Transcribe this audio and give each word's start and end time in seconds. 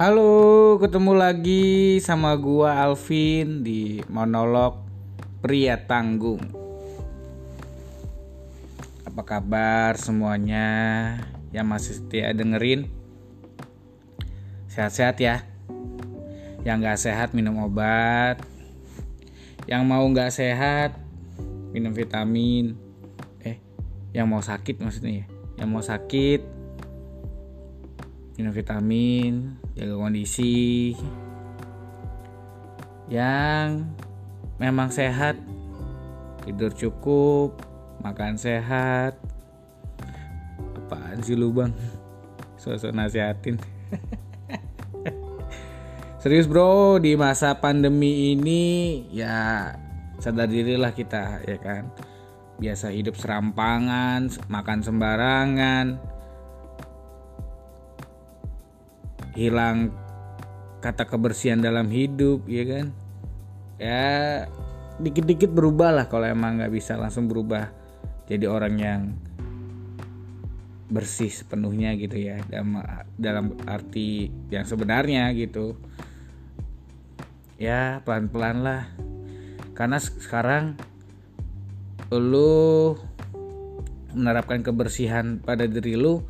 Halo, 0.00 0.80
ketemu 0.80 1.12
lagi 1.12 2.00
sama 2.00 2.32
gua 2.40 2.88
Alvin 2.88 3.60
di 3.60 4.00
monolog 4.08 4.80
pria 5.44 5.76
tanggung. 5.76 6.40
Apa 9.04 9.20
kabar 9.28 10.00
semuanya 10.00 10.64
yang 11.52 11.68
masih 11.68 12.00
setia 12.00 12.32
dengerin? 12.32 12.88
Sehat-sehat 14.72 15.20
ya. 15.20 15.44
Yang 16.64 16.76
gak 16.80 17.00
sehat 17.04 17.28
minum 17.36 17.60
obat. 17.60 18.40
Yang 19.68 19.82
mau 19.84 20.08
gak 20.16 20.32
sehat 20.32 20.96
minum 21.76 21.92
vitamin. 21.92 22.72
Eh, 23.44 23.60
yang 24.16 24.32
mau 24.32 24.40
sakit 24.40 24.80
maksudnya 24.80 25.12
ya. 25.12 25.26
Yang 25.60 25.68
mau 25.68 25.84
sakit 25.84 26.59
minum 28.40 28.56
vitamin, 28.56 29.52
jaga 29.76 30.00
kondisi 30.00 30.96
yang 33.12 33.84
memang 34.56 34.88
sehat, 34.88 35.36
tidur 36.48 36.72
cukup, 36.72 37.60
makan 38.00 38.40
sehat. 38.40 39.20
Apaan 40.72 41.20
sih 41.20 41.36
lu 41.36 41.52
bang? 41.52 41.68
Sosok 42.64 42.96
nasihatin. 42.96 43.60
Serius 46.24 46.48
bro, 46.48 46.96
di 46.96 47.12
masa 47.12 47.60
pandemi 47.60 48.32
ini 48.32 49.04
ya 49.12 49.68
sadar 50.16 50.48
dirilah 50.48 50.96
kita 50.96 51.44
ya 51.44 51.60
kan. 51.60 51.92
Biasa 52.56 52.88
hidup 52.88 53.20
serampangan, 53.20 54.32
makan 54.48 54.80
sembarangan, 54.80 56.09
hilang 59.40 59.88
kata 60.84 61.08
kebersihan 61.08 61.64
dalam 61.64 61.88
hidup 61.88 62.44
ya 62.44 62.64
kan? 62.68 62.86
Ya 63.80 64.04
dikit-dikit 65.00 65.48
berubah 65.48 65.96
lah 65.96 66.06
kalau 66.12 66.28
emang 66.28 66.60
nggak 66.60 66.76
bisa 66.76 67.00
langsung 67.00 67.24
berubah 67.24 67.72
jadi 68.28 68.44
orang 68.44 68.76
yang 68.76 69.02
bersih 70.92 71.32
sepenuhnya 71.32 71.96
gitu 71.96 72.20
ya 72.20 72.44
dalam 72.52 72.84
dalam 73.16 73.56
arti 73.64 74.28
yang 74.52 74.68
sebenarnya 74.68 75.32
gitu. 75.32 75.80
Ya 77.56 78.04
pelan-pelan 78.04 78.60
lah. 78.60 78.82
Karena 79.72 79.96
sekarang 79.96 80.76
lu 82.12 82.92
menerapkan 84.12 84.60
kebersihan 84.60 85.38
pada 85.40 85.64
diri 85.64 85.94
lu 85.94 86.26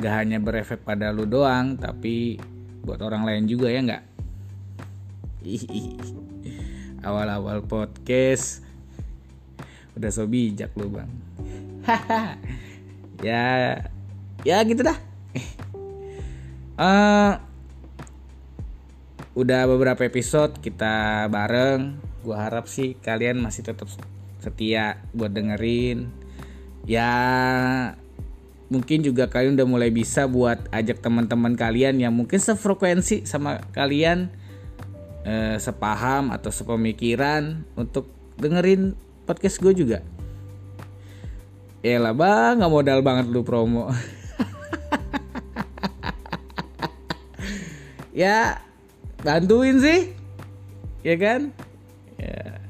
gak 0.00 0.14
hanya 0.24 0.42
berefek 0.42 0.82
pada 0.82 1.14
lu 1.14 1.28
doang 1.28 1.78
tapi 1.78 2.40
buat 2.84 3.00
orang 3.04 3.28
lain 3.28 3.44
juga 3.48 3.68
ya 3.68 3.80
nggak? 3.84 4.04
Awal-awal 7.06 7.64
podcast. 7.64 8.64
Udah 9.96 10.10
so 10.12 10.28
bijak 10.28 10.72
lu 10.76 10.88
bang. 10.92 11.10
Ya 13.20 13.76
ya 14.48 14.64
gitu 14.64 14.80
dah. 14.80 14.96
Uh, 16.80 17.36
udah 19.36 19.68
beberapa 19.68 20.08
episode 20.08 20.56
kita 20.64 21.28
bareng. 21.28 22.00
Gua 22.24 22.48
harap 22.48 22.64
sih 22.64 22.96
kalian 22.96 23.44
masih 23.44 23.60
tetap 23.68 23.92
setia 24.40 25.04
buat 25.12 25.36
dengerin. 25.36 26.08
Ya 26.88 27.12
mungkin 28.70 29.02
juga 29.02 29.26
kalian 29.26 29.58
udah 29.58 29.66
mulai 29.66 29.90
bisa 29.90 30.30
buat 30.30 30.70
ajak 30.70 31.02
teman-teman 31.02 31.58
kalian 31.58 31.98
yang 31.98 32.14
mungkin 32.14 32.38
sefrekuensi 32.38 33.26
sama 33.26 33.58
kalian 33.74 34.30
eh, 35.26 35.58
sepaham 35.58 36.30
atau 36.30 36.54
sepemikiran 36.54 37.66
untuk 37.74 38.06
dengerin 38.38 38.94
podcast 39.26 39.58
gue 39.58 39.74
juga. 39.74 39.98
Ya 41.82 41.98
lah 41.98 42.14
bang, 42.14 42.62
nggak 42.62 42.72
modal 42.72 43.00
banget 43.02 43.26
lu 43.32 43.42
promo. 43.42 43.90
ya 48.22 48.62
bantuin 49.26 49.80
sih, 49.80 50.14
ya 51.02 51.16
kan? 51.18 51.50
Ya, 52.20 52.60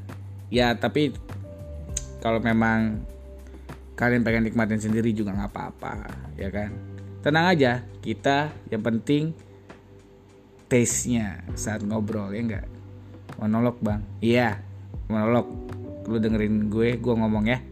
ya 0.49 0.67
tapi 0.79 1.13
kalau 2.23 2.39
memang 2.39 3.03
kalian 4.01 4.25
pengen 4.25 4.49
nikmatin 4.49 4.81
sendiri 4.81 5.13
juga 5.13 5.37
nggak 5.37 5.53
apa-apa 5.53 6.09
ya 6.41 6.49
kan? 6.49 6.73
Tenang 7.21 7.53
aja 7.53 7.85
kita 8.01 8.49
yang 8.73 8.81
penting 8.81 9.37
taste 10.73 11.13
nya 11.13 11.45
saat 11.53 11.85
ngobrol 11.85 12.33
ya 12.33 12.41
enggak 12.41 12.65
monolog 13.37 13.77
bang. 13.85 14.01
Iya 14.25 14.65
monolog. 15.13 15.53
Lu 16.09 16.17
dengerin 16.17 16.73
gue 16.73 16.97
gue 16.97 17.13
ngomong 17.13 17.45
ya. 17.45 17.61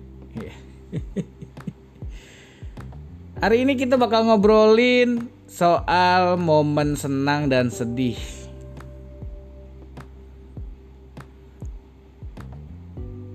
Hari 3.41 3.65
ini 3.65 3.81
kita 3.81 3.97
bakal 3.97 4.28
ngobrolin 4.28 5.33
soal 5.49 6.37
momen 6.37 6.93
senang 6.93 7.49
dan 7.49 7.72
sedih. 7.72 8.21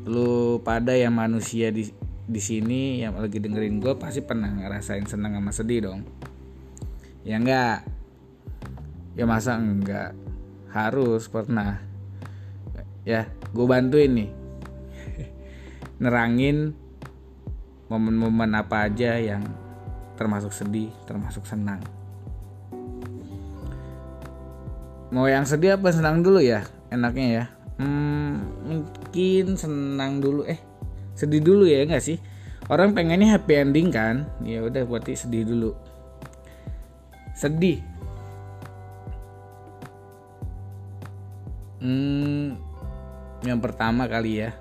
Lu 0.05 0.61
pada 0.61 0.93
yang 0.93 1.17
manusia 1.17 1.73
di 1.73 2.03
di 2.23 2.39
sini 2.39 3.03
yang 3.03 3.19
lagi 3.19 3.35
dengerin 3.35 3.83
gue 3.83 3.99
pasti 3.99 4.23
pernah 4.23 4.47
ngerasain 4.47 5.03
senang 5.03 5.35
sama 5.35 5.51
sedih 5.51 5.91
dong. 5.91 6.01
Ya 7.27 7.35
enggak. 7.39 7.83
Ya 9.19 9.27
masa 9.27 9.59
enggak? 9.59 10.15
Harus 10.71 11.27
pernah. 11.27 11.83
Ya 13.03 13.27
gue 13.51 13.65
bantuin 13.67 14.11
nih. 14.15 14.29
Nerangin 16.03 16.71
momen-momen 17.91 18.55
apa 18.55 18.87
aja 18.87 19.19
yang 19.19 19.43
termasuk 20.15 20.55
sedih 20.55 20.89
termasuk 21.03 21.43
senang. 21.43 21.83
Mau 25.13 25.29
yang 25.29 25.45
sedih 25.45 25.77
apa 25.77 25.93
senang 25.93 26.23
dulu 26.25 26.41
ya? 26.41 26.65
Enaknya 26.89 27.27
ya? 27.29 27.45
Hmm, 27.77 28.41
mungkin 28.65 29.59
senang 29.59 30.17
dulu. 30.23 30.41
Eh 30.47 30.72
sedih 31.13 31.41
dulu 31.41 31.65
ya 31.69 31.85
nggak 31.85 32.03
sih? 32.03 32.17
Orang 32.71 32.95
pengennya 32.95 33.35
happy 33.35 33.53
ending 33.59 33.91
kan? 33.91 34.25
Ya 34.41 34.63
udah 34.63 34.87
berarti 34.87 35.19
sedih 35.19 35.43
dulu. 35.43 35.71
Sedih. 37.35 37.83
Hmm, 41.83 42.55
yang 43.43 43.59
pertama 43.59 44.07
kali 44.07 44.47
ya. 44.47 44.55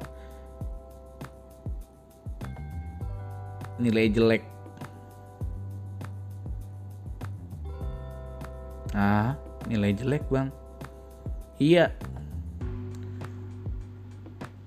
Nilai 3.78 4.10
jelek. 4.10 4.42
Ah 8.92 9.38
nilai 9.70 9.94
jelek 9.94 10.24
bang. 10.28 10.48
Iya. 11.62 11.94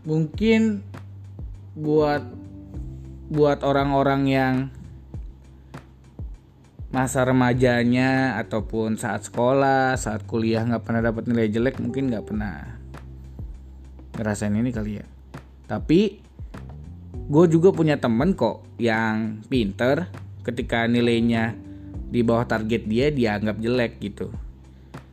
Mungkin 0.05 0.85
buat 1.75 2.23
buat 3.27 3.59
orang-orang 3.67 4.21
yang 4.31 4.55
masa 6.95 7.27
remajanya 7.27 8.39
ataupun 8.39 8.95
saat 8.95 9.27
sekolah 9.27 9.99
saat 9.99 10.23
kuliah 10.23 10.63
nggak 10.63 10.87
pernah 10.87 11.03
dapat 11.03 11.27
nilai 11.27 11.51
jelek 11.51 11.83
mungkin 11.83 12.07
nggak 12.07 12.23
pernah 12.23 12.79
ngerasain 14.15 14.55
ini 14.55 14.71
kali 14.71 15.03
ya. 15.03 15.05
Tapi 15.67 16.23
gue 17.27 17.45
juga 17.51 17.75
punya 17.75 17.99
temen 17.99 18.31
kok 18.31 18.63
yang 18.79 19.43
pinter 19.51 20.07
ketika 20.47 20.87
nilainya 20.87 21.57
di 22.07 22.23
bawah 22.23 22.47
target 22.47 22.87
dia 22.87 23.11
dianggap 23.11 23.59
jelek 23.59 23.99
gitu. 23.99 24.31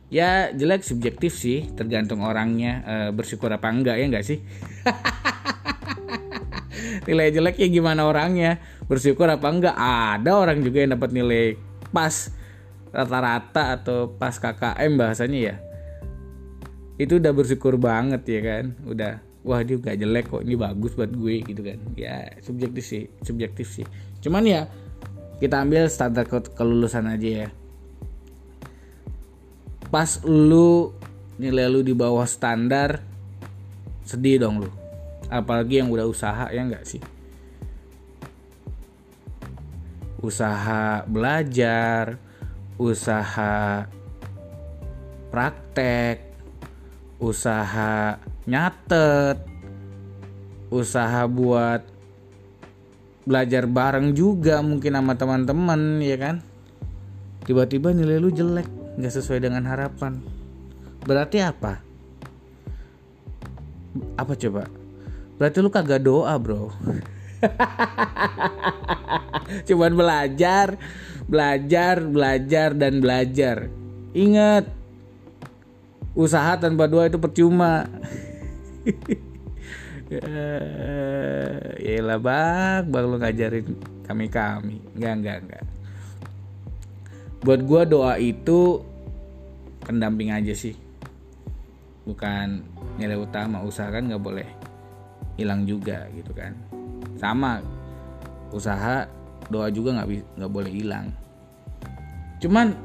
Ya 0.07 0.55
jelek 0.55 0.87
subjektif 0.87 1.35
sih 1.35 1.67
tergantung 1.75 2.23
orangnya 2.23 2.85
e, 2.85 2.95
bersyukur 3.11 3.49
apa 3.51 3.67
enggak 3.67 3.97
ya 3.97 4.05
enggak 4.07 4.23
sih 4.23 4.39
nilai 7.07 7.31
jelek 7.31 7.59
ya 7.59 7.67
gimana 7.67 8.07
orangnya? 8.07 8.59
Bersyukur 8.87 9.27
apa 9.27 9.47
enggak? 9.49 9.75
Ada 9.75 10.31
orang 10.35 10.63
juga 10.63 10.83
yang 10.83 10.95
dapat 10.95 11.09
nilai 11.11 11.55
pas 11.91 12.31
rata-rata 12.93 13.79
atau 13.79 14.11
pas 14.13 14.35
KKM 14.37 14.91
bahasanya 14.95 15.39
ya. 15.39 15.55
Itu 17.01 17.17
udah 17.17 17.33
bersyukur 17.33 17.75
banget 17.81 18.21
ya 18.29 18.41
kan? 18.41 18.65
Udah 18.85 19.19
wah 19.43 19.59
dia 19.59 19.75
gak 19.75 19.99
jelek 19.99 20.31
kok 20.31 20.41
ini 20.47 20.55
bagus 20.55 20.95
buat 20.95 21.11
gue 21.11 21.35
gitu 21.43 21.61
kan. 21.65 21.79
Ya 21.97 22.31
subjektif 22.45 22.83
sih 22.85 23.03
subjektif 23.25 23.67
sih. 23.67 23.85
Cuman 24.21 24.45
ya 24.45 24.69
kita 25.41 25.59
ambil 25.59 25.89
standar 25.89 26.29
ke 26.29 26.39
kelulusan 26.53 27.09
aja 27.09 27.47
ya. 27.47 27.49
Pas 29.89 30.21
lu 30.25 30.93
nilai 31.41 31.65
lu 31.69 31.81
di 31.81 31.97
bawah 31.97 32.29
standar 32.29 33.01
sedih 34.05 34.37
dong 34.37 34.61
lu 34.61 34.82
apalagi 35.33 35.81
yang 35.81 35.89
udah 35.89 36.05
usaha 36.05 36.45
ya 36.53 36.61
enggak 36.61 36.85
sih? 36.85 37.01
Usaha 40.21 41.01
belajar 41.09 42.21
usaha 42.77 43.85
praktek 45.33 46.21
usaha 47.21 48.17
nyatet 48.45 49.37
usaha 50.69 51.25
buat 51.29 51.81
belajar 53.23 53.69
bareng 53.69 54.11
juga 54.13 54.61
mungkin 54.61 54.93
sama 54.93 55.17
teman-teman 55.17 55.97
ya 56.05 56.17
kan? 56.21 56.35
Tiba-tiba 57.43 57.91
nilai 57.91 58.21
lu 58.21 58.29
jelek 58.29 58.69
nggak 59.01 59.13
sesuai 59.13 59.41
dengan 59.41 59.65
harapan. 59.65 60.21
Berarti 61.03 61.43
apa? 61.43 61.81
Apa 64.17 64.33
coba 64.33 64.82
berarti 65.37 65.57
lu 65.59 65.69
kagak 65.73 66.05
doa 66.05 66.33
bro. 66.37 66.69
Cuman 69.67 69.91
belajar 69.93 70.79
belajar 71.27 72.03
belajar 72.03 72.69
dan 72.75 72.99
belajar. 72.99 73.57
Ingat 74.13 74.69
usaha 76.13 76.53
tanpa 76.59 76.85
doa 76.85 77.09
itu 77.09 77.19
percuma. 77.19 77.87
Ya 81.81 82.05
lah 82.05 82.21
bang. 82.21 82.85
Bang 82.85 83.09
lu 83.09 83.17
ngajarin 83.17 83.65
kami 84.05 84.29
kami 84.29 84.77
nggak 84.93 85.13
nggak 85.25 85.37
nggak. 85.49 85.65
Buat 87.41 87.65
gua 87.65 87.81
doa 87.81 88.13
itu 88.21 88.85
pendamping 89.81 90.29
aja 90.29 90.53
sih. 90.53 90.77
Bukan 92.05 92.61
nilai 93.01 93.17
utama. 93.17 93.65
Usaha 93.65 93.89
kan 93.89 94.05
nggak 94.05 94.21
boleh 94.21 94.45
hilang 95.39 95.65
juga 95.65 96.07
gitu 96.13 96.31
kan. 96.35 96.53
Sama 97.17 97.61
usaha 98.53 99.09
doa 99.49 99.67
juga 99.73 100.01
nggak 100.01 100.37
nggak 100.39 100.51
boleh 100.51 100.71
hilang. 100.71 101.09
Cuman 102.39 102.75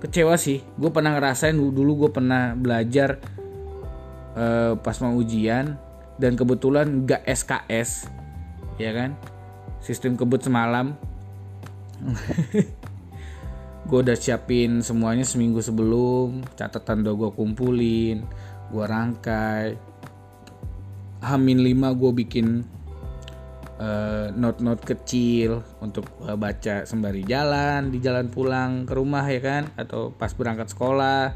kecewa 0.00 0.36
sih. 0.36 0.60
Gue 0.76 0.90
pernah 0.92 1.16
ngerasain 1.16 1.56
dulu 1.56 2.06
gue 2.06 2.10
pernah 2.12 2.52
belajar 2.52 3.20
uh, 4.36 4.76
pas 4.78 4.96
mau 5.00 5.16
ujian 5.16 5.76
dan 6.20 6.38
kebetulan 6.38 7.08
gak 7.08 7.24
SKS 7.24 8.10
ya 8.76 8.92
kan? 8.92 9.16
Sistem 9.84 10.16
kebut 10.16 10.40
semalam. 10.40 10.96
Gue 13.84 14.00
udah 14.00 14.16
siapin 14.16 14.80
semuanya 14.80 15.28
seminggu 15.28 15.60
sebelum 15.60 16.40
catatan 16.56 17.04
udah 17.04 17.14
gue 17.20 17.30
kumpulin 17.36 18.24
gue 18.72 18.84
rangkai 18.84 19.76
hamin 21.24 21.64
5 21.64 22.00
gue 22.00 22.12
bikin 22.20 22.46
uh, 23.80 24.28
note-note 24.36 24.84
kecil 24.84 25.64
untuk 25.80 26.04
uh, 26.20 26.36
baca 26.36 26.84
sembari 26.84 27.24
jalan 27.24 27.88
di 27.88 27.98
jalan 28.04 28.28
pulang 28.28 28.84
ke 28.84 28.92
rumah 28.92 29.24
ya 29.24 29.40
kan? 29.40 29.72
Atau 29.80 30.12
pas 30.12 30.30
berangkat 30.36 30.68
sekolah 30.70 31.32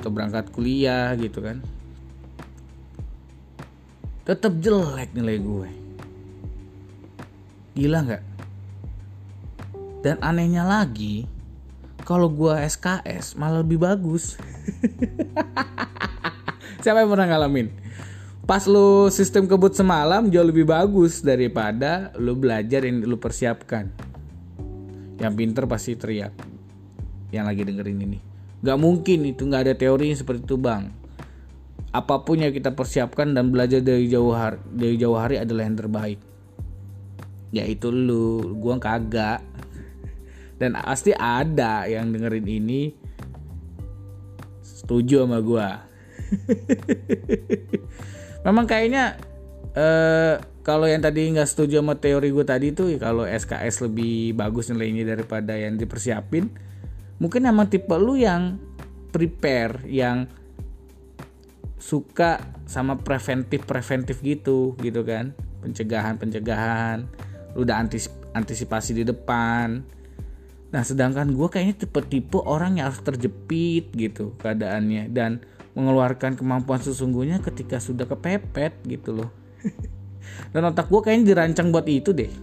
atau 0.00 0.10
berangkat 0.10 0.48
kuliah 0.50 1.12
gitu 1.20 1.44
kan? 1.44 1.60
Tetap 4.24 4.56
jelek 4.58 5.12
nilai 5.12 5.36
gue 5.36 5.68
gila 7.76 7.98
nggak? 8.04 8.24
Dan 10.00 10.16
anehnya 10.24 10.64
lagi 10.64 11.28
kalau 12.08 12.32
gue 12.32 12.56
SKS 12.56 13.36
malah 13.36 13.60
lebih 13.60 13.80
bagus. 13.80 14.40
Siapa 16.82 17.04
yang 17.04 17.12
pernah 17.12 17.28
ngalamin 17.28 17.79
pas 18.50 18.66
lu 18.66 19.06
sistem 19.14 19.46
kebut 19.46 19.78
semalam 19.78 20.26
jauh 20.26 20.42
lebih 20.42 20.66
bagus 20.66 21.22
daripada 21.22 22.10
lu 22.18 22.34
belajar 22.34 22.82
yang 22.82 22.98
lu 22.98 23.14
persiapkan. 23.14 23.86
Yang 25.22 25.32
pinter 25.38 25.70
pasti 25.70 25.94
teriak. 25.94 26.34
Yang 27.30 27.44
lagi 27.46 27.62
dengerin 27.62 28.00
ini. 28.10 28.18
Gak 28.66 28.74
mungkin 28.74 29.22
itu 29.30 29.46
gak 29.46 29.70
ada 29.70 29.74
teori 29.78 30.18
seperti 30.18 30.50
itu 30.50 30.58
bang. 30.58 30.90
Apa 31.94 32.26
pun 32.26 32.42
yang 32.42 32.50
kita 32.50 32.74
persiapkan 32.74 33.30
dan 33.38 33.54
belajar 33.54 33.78
dari 33.86 34.10
jauh 34.10 34.34
hari, 34.34 34.58
dari 34.66 34.98
jauh 34.98 35.14
hari 35.14 35.38
adalah 35.38 35.70
yang 35.70 35.78
terbaik. 35.78 36.18
Ya 37.54 37.62
itu 37.70 37.94
lu 37.94 38.58
gua 38.58 38.82
kagak. 38.82 39.46
Dan 40.58 40.74
pasti 40.74 41.14
ada 41.14 41.86
yang 41.86 42.10
dengerin 42.10 42.50
ini 42.50 42.90
setuju 44.66 45.22
sama 45.22 45.38
gua 45.38 45.86
memang 48.46 48.64
kayaknya 48.64 49.18
eh, 49.76 50.40
kalau 50.60 50.86
yang 50.86 51.00
tadi 51.00 51.32
nggak 51.32 51.48
setuju 51.48 51.80
sama 51.80 51.96
teori 51.96 52.28
gue 52.30 52.44
tadi 52.44 52.72
tuh 52.76 52.94
kalau 53.00 53.24
SKS 53.24 53.88
lebih 53.88 54.36
bagus 54.36 54.68
nilainya 54.68 55.16
daripada 55.16 55.56
yang 55.56 55.80
dipersiapin 55.80 56.52
mungkin 57.20 57.44
emang 57.44 57.68
tipe 57.68 57.92
lu 57.96 58.16
yang 58.16 58.56
prepare 59.10 59.84
yang 59.84 60.30
suka 61.80 62.38
sama 62.68 63.00
preventif 63.00 63.66
preventif 63.66 64.22
gitu 64.22 64.76
gitu 64.78 65.02
kan. 65.02 65.34
Pencegahan 65.60 66.16
pencegahan 66.16 67.08
lu 67.56 67.66
udah 67.66 67.82
antis 67.82 68.06
antisipasi 68.36 69.02
di 69.02 69.04
depan. 69.04 69.82
Nah 70.70 70.82
sedangkan 70.86 71.34
gue 71.34 71.48
kayaknya 71.50 71.82
tipe-tipe 71.82 72.38
orang 72.38 72.78
yang 72.78 72.92
harus 72.92 73.02
terjepit 73.02 73.90
gitu 73.96 74.38
keadaannya. 74.38 75.10
Dan 75.10 75.42
mengeluarkan 75.74 76.34
kemampuan 76.34 76.82
sesungguhnya 76.82 77.38
ketika 77.38 77.78
sudah 77.78 78.06
kepepet 78.06 78.74
gitu 78.86 79.14
loh. 79.14 79.30
Dan 80.52 80.66
otak 80.66 80.90
gue 80.90 81.00
kayaknya 81.02 81.34
dirancang 81.34 81.70
buat 81.70 81.86
itu 81.86 82.10
deh. 82.10 82.30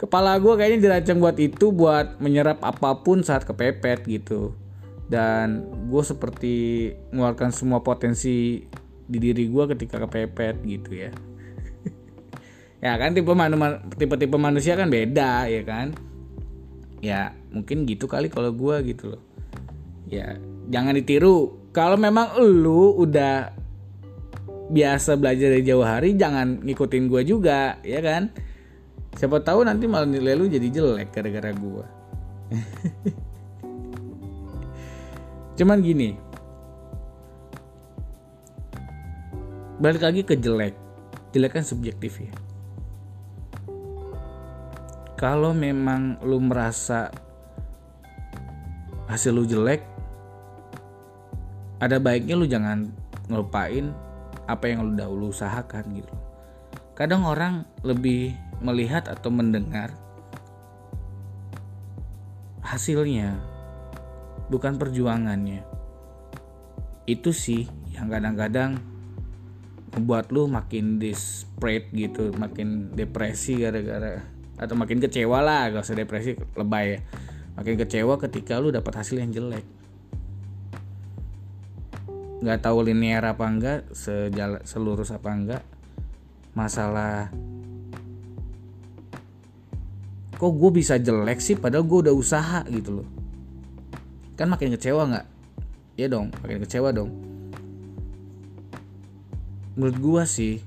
Kepala 0.00 0.36
gue 0.36 0.52
kayaknya 0.60 0.80
dirancang 0.84 1.16
buat 1.16 1.38
itu 1.40 1.72
buat 1.72 2.20
menyerap 2.20 2.60
apa 2.60 3.00
pun 3.00 3.24
saat 3.24 3.48
kepepet 3.48 4.04
gitu. 4.04 4.52
Dan 5.08 5.64
gue 5.88 6.02
seperti 6.04 6.54
mengeluarkan 7.12 7.52
semua 7.52 7.80
potensi 7.80 8.64
di 9.04 9.18
diri 9.20 9.48
gue 9.48 9.64
ketika 9.72 9.96
kepepet 10.04 10.60
gitu 10.64 10.92
ya. 10.92 11.12
Ya 12.84 13.00
kan 13.00 13.16
tipe 13.16 13.32
manu 13.32 13.56
tipe 13.96 14.12
tipe 14.20 14.36
manusia 14.36 14.76
kan 14.76 14.92
beda 14.92 15.48
ya 15.48 15.64
kan? 15.64 15.96
Ya 17.00 17.32
mungkin 17.48 17.88
gitu 17.88 18.04
kali 18.04 18.28
kalau 18.28 18.52
gue 18.52 18.76
gitu 18.92 19.16
loh 19.16 19.24
ya 20.08 20.36
jangan 20.68 20.96
ditiru. 20.96 21.64
Kalau 21.74 21.98
memang 21.98 22.38
lu 22.38 22.94
udah 23.02 23.50
biasa 24.70 25.18
belajar 25.18 25.52
dari 25.52 25.66
jauh 25.66 25.84
hari 25.84 26.14
jangan 26.14 26.62
ngikutin 26.62 27.10
gue 27.10 27.22
juga 27.26 27.76
ya 27.82 28.00
kan? 28.00 28.30
Siapa 29.14 29.42
tahu 29.42 29.66
nanti 29.66 29.86
malah 29.86 30.06
nilai 30.06 30.34
lu 30.34 30.50
jadi 30.50 30.66
jelek 30.70 31.14
gara-gara 31.14 31.50
gue 31.54 31.86
cuman 35.58 35.78
gini. 35.82 36.10
Balik 39.74 40.06
lagi 40.06 40.22
ke 40.22 40.38
jelek. 40.38 40.74
Jelek 41.34 41.58
kan 41.58 41.66
subjektif 41.66 42.22
ya. 42.22 42.30
Kalau 45.18 45.50
memang 45.50 46.22
lu 46.22 46.38
merasa 46.38 47.10
hasil 49.10 49.34
lu 49.34 49.46
jelek 49.46 49.93
ada 51.82 51.98
baiknya 51.98 52.38
lu 52.38 52.46
jangan 52.46 52.90
ngelupain 53.26 53.90
apa 54.44 54.64
yang 54.68 54.84
lu 54.84 54.92
dahulu 54.94 55.32
usahakan 55.32 55.84
gitu. 55.96 56.14
Kadang 56.94 57.26
orang 57.26 57.66
lebih 57.82 58.36
melihat 58.62 59.10
atau 59.10 59.32
mendengar 59.32 59.90
hasilnya 62.62 63.34
bukan 64.48 64.78
perjuangannya. 64.78 65.66
Itu 67.04 67.34
sih 67.34 67.66
yang 67.92 68.08
kadang-kadang 68.08 68.78
membuat 69.94 70.30
lu 70.34 70.50
makin 70.50 70.98
desperate 70.98 71.86
gitu 71.94 72.34
makin 72.34 72.90
depresi 72.98 73.62
gara-gara 73.62 74.18
atau 74.58 74.74
makin 74.74 74.98
kecewa 74.98 75.38
lah 75.38 75.70
gak 75.70 75.82
usah 75.82 75.98
depresi 75.98 76.38
lebay 76.54 76.98
ya. 76.98 77.00
Makin 77.54 77.74
kecewa 77.78 78.18
ketika 78.18 78.58
lu 78.58 78.74
dapat 78.74 78.98
hasil 78.98 79.22
yang 79.22 79.30
jelek 79.30 79.73
nggak 82.44 82.60
tahu 82.60 82.84
linear 82.84 83.24
apa 83.24 83.44
enggak 83.48 83.78
sejala, 83.96 84.60
selurus 84.68 85.08
apa 85.08 85.32
enggak 85.32 85.62
masalah 86.52 87.32
kok 90.36 90.52
gue 90.52 90.70
bisa 90.76 91.00
jelek 91.00 91.40
sih 91.40 91.56
padahal 91.56 91.88
gue 91.88 91.98
udah 92.04 92.14
usaha 92.14 92.60
gitu 92.68 93.00
loh. 93.00 93.08
Kan 94.34 94.50
makin 94.50 94.74
kecewa 94.74 95.08
nggak? 95.08 95.26
Ya 95.94 96.10
dong 96.10 96.34
makin 96.42 96.60
kecewa 96.66 96.90
dong. 96.90 97.10
Menurut 99.74 99.98
gua 99.98 100.22
sih 100.22 100.62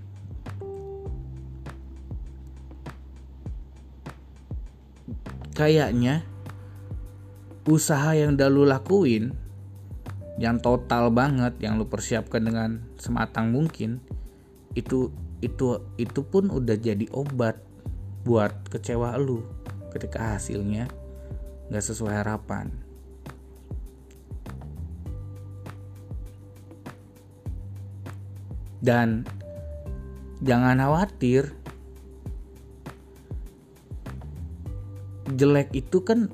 kayaknya 5.56 6.28
usaha 7.68 8.16
yang 8.16 8.36
udah 8.36 8.48
lu 8.52 8.64
lakuin 8.68 9.32
yang 10.38 10.62
total 10.62 11.10
banget 11.10 11.58
yang 11.58 11.82
lu 11.82 11.90
persiapkan 11.90 12.46
dengan 12.46 12.86
sematang 13.02 13.50
mungkin 13.50 13.98
itu 14.78 15.10
itu 15.42 15.82
itu 15.98 16.22
pun 16.22 16.54
udah 16.54 16.78
jadi 16.78 17.10
obat 17.10 17.58
buat 18.22 18.54
kecewa 18.70 19.18
lu 19.18 19.42
ketika 19.90 20.38
hasilnya 20.38 20.86
nggak 21.74 21.84
sesuai 21.84 22.22
harapan. 22.22 22.70
Dan 28.78 29.26
jangan 30.46 30.78
khawatir 30.78 31.50
jelek 35.34 35.74
itu 35.74 36.06
kan 36.06 36.30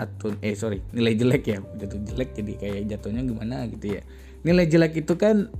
atau 0.00 0.32
eh 0.40 0.56
sorry 0.56 0.80
nilai 0.96 1.12
jelek 1.12 1.44
ya. 1.44 1.58
Jatuh 1.76 2.00
jelek 2.08 2.32
jadi 2.32 2.52
kayak 2.56 2.80
jatuhnya 2.96 3.22
gimana 3.28 3.68
gitu 3.68 4.00
ya. 4.00 4.02
Nilai 4.40 4.64
jelek 4.64 5.04
itu 5.04 5.14
kan 5.20 5.52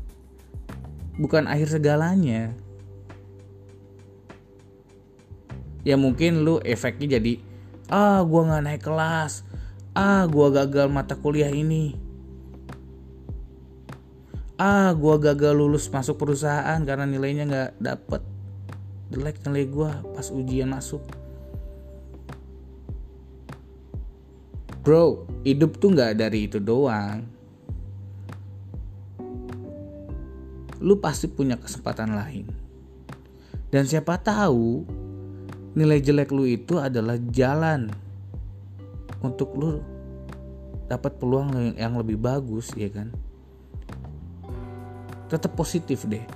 bukan 1.20 1.44
akhir 1.44 1.68
segalanya. 1.76 2.56
Ya 5.84 6.00
mungkin 6.00 6.44
lu 6.44 6.60
efeknya 6.64 7.20
jadi 7.20 7.44
ah 7.92 8.24
gua 8.24 8.48
nggak 8.48 8.64
naik 8.64 8.82
kelas. 8.84 9.44
Ah 9.92 10.24
gua 10.24 10.48
gagal 10.48 10.88
mata 10.88 11.16
kuliah 11.20 11.52
ini. 11.52 12.00
Ah 14.56 14.92
gua 14.96 15.20
gagal 15.20 15.56
lulus 15.56 15.92
masuk 15.92 16.16
perusahaan 16.16 16.80
karena 16.84 17.04
nilainya 17.04 17.44
nggak 17.44 17.70
dapet. 17.80 18.22
Jelek 19.12 19.44
nilai 19.44 19.64
gua 19.68 20.00
pas 20.16 20.28
ujian 20.32 20.72
masuk 20.72 21.19
bro 24.90 25.22
hidup 25.46 25.78
tuh 25.78 25.94
nggak 25.94 26.18
dari 26.18 26.50
itu 26.50 26.58
doang. 26.58 27.22
Lu 30.82 30.98
pasti 30.98 31.30
punya 31.30 31.54
kesempatan 31.54 32.10
lain. 32.10 32.50
Dan 33.70 33.86
siapa 33.86 34.18
tahu 34.18 34.82
nilai 35.78 36.02
jelek 36.02 36.34
lu 36.34 36.42
itu 36.42 36.82
adalah 36.82 37.14
jalan 37.30 37.86
untuk 39.22 39.54
lu 39.54 39.78
dapat 40.90 41.22
peluang 41.22 41.78
yang 41.78 41.94
lebih 41.94 42.18
bagus 42.18 42.74
ya 42.74 42.90
kan? 42.90 43.14
Tetap 45.30 45.54
positif 45.54 46.02
deh. 46.10 46.26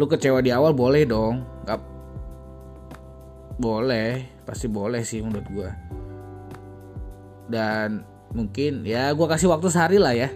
Lu 0.00 0.08
kecewa 0.08 0.40
di 0.40 0.48
awal 0.48 0.72
boleh 0.72 1.04
dong. 1.04 1.44
Nggak 1.68 1.80
boleh 3.60 4.24
pasti 4.48 4.72
boleh 4.72 5.04
sih 5.04 5.20
menurut 5.20 5.48
gua 5.52 5.92
dan 7.52 8.08
mungkin 8.32 8.88
ya 8.88 9.12
gue 9.12 9.26
kasih 9.28 9.52
waktu 9.52 9.68
sehari 9.68 10.00
lah 10.00 10.16
ya. 10.16 10.32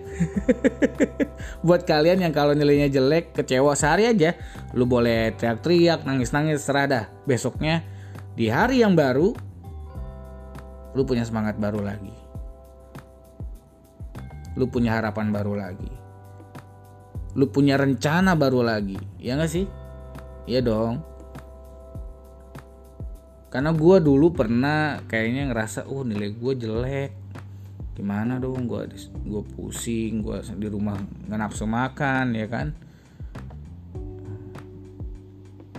Buat 1.67 1.89
kalian 1.89 2.21
yang 2.21 2.35
kalau 2.37 2.53
nilainya 2.53 2.93
jelek 2.93 3.33
kecewa 3.33 3.73
sehari 3.73 4.05
aja. 4.05 4.37
Lu 4.77 4.85
boleh 4.85 5.33
teriak-teriak 5.35 6.05
nangis-nangis 6.05 6.61
serada 6.61 7.09
besoknya 7.25 7.81
di 8.37 8.53
hari 8.53 8.85
yang 8.85 8.93
baru 8.93 9.33
lu 10.93 11.03
punya 11.09 11.25
semangat 11.25 11.57
baru 11.57 11.81
lagi. 11.81 12.13
Lu 14.61 14.69
punya 14.69 15.01
harapan 15.01 15.33
baru 15.33 15.57
lagi. 15.57 15.93
Lu 17.37 17.49
punya 17.49 17.81
rencana 17.81 18.37
baru 18.37 18.65
lagi. 18.65 18.97
Ya 19.21 19.37
gak 19.37 19.53
sih? 19.53 19.65
Iya 20.49 20.61
dong 20.63 21.16
karena 23.47 23.71
gue 23.71 23.97
dulu 24.03 24.35
pernah 24.35 25.01
kayaknya 25.07 25.49
ngerasa 25.51 25.87
oh 25.87 26.03
nilai 26.03 26.35
gue 26.35 26.53
jelek. 26.59 27.13
Gimana 27.97 28.37
dong 28.37 28.69
gue 28.69 28.93
gue 29.25 29.43
pusing 29.57 30.21
gue 30.21 30.45
di 30.61 30.69
rumah 30.69 30.99
nggak 30.99 31.39
nafsu 31.41 31.65
makan 31.65 32.37
ya 32.37 32.47
kan? 32.51 32.69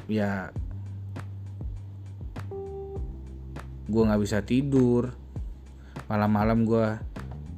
Ya 0.07 0.49
gue 3.85 4.01
nggak 4.01 4.21
bisa 4.23 4.41
tidur. 4.41 5.11
Malam-malam 6.07 6.63
gue 6.63 6.87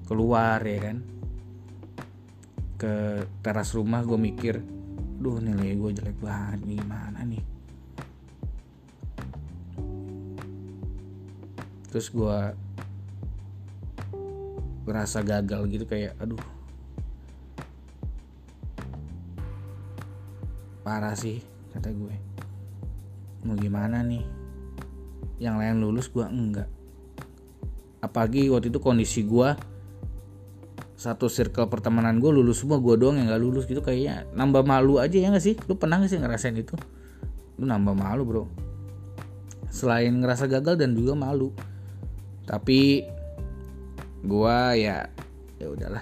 keluar 0.09 0.59
ya 0.65 0.79
kan? 0.89 0.97
Ke 2.81 3.23
teras 3.45 3.71
rumah 3.77 4.01
gue 4.03 4.17
mikir 4.17 4.59
duh 5.19 5.37
nilai 5.43 5.75
gue 5.75 5.91
jelek 5.99 6.17
banget 6.23 6.63
gimana 6.63 7.27
nih 7.27 7.58
terus 11.89 12.13
gue 12.13 12.37
berasa 14.85 15.21
gagal 15.21 15.69
gitu 15.69 15.85
kayak 15.85 16.17
aduh. 16.17 16.41
Parah 20.81 21.13
sih 21.13 21.45
kata 21.73 21.93
gue. 21.93 22.15
Mau 23.45 23.53
gimana 23.53 24.01
nih? 24.01 24.25
Yang 25.37 25.55
lain 25.61 25.75
lulus 25.77 26.07
gue 26.09 26.25
enggak. 26.25 26.69
Apalagi 28.01 28.49
waktu 28.49 28.73
itu 28.73 28.79
kondisi 28.81 29.21
gue 29.21 29.53
satu 30.99 31.31
circle 31.31 31.71
pertemanan 31.71 32.19
gue 32.19 32.27
lulus 32.27 32.59
semua 32.59 32.75
gue 32.81 32.99
doang 32.99 33.15
yang 33.15 33.31
gak 33.31 33.39
lulus 33.39 33.63
gitu 33.63 33.79
kayaknya 33.79 34.27
nambah 34.35 34.67
malu 34.67 34.99
aja 34.99 35.15
ya 35.15 35.31
gak 35.31 35.45
sih? 35.45 35.55
Lu 35.69 35.79
pernah 35.79 36.01
gak 36.03 36.11
sih 36.11 36.19
ngerasain 36.19 36.57
itu? 36.59 36.75
Lu 37.55 37.63
nambah 37.63 37.95
malu 37.95 38.23
bro. 38.27 38.43
Selain 39.71 40.11
ngerasa 40.11 40.49
gagal 40.49 40.75
dan 40.75 40.97
juga 40.97 41.13
malu 41.15 41.53
tapi 42.49 43.05
gua 44.25 44.73
ya 44.73 45.05
ya 45.61 45.69
udahlah. 45.69 46.01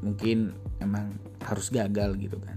Mungkin 0.00 0.56
emang 0.80 1.12
harus 1.44 1.68
gagal 1.68 2.16
gitu 2.16 2.40
kan. 2.40 2.56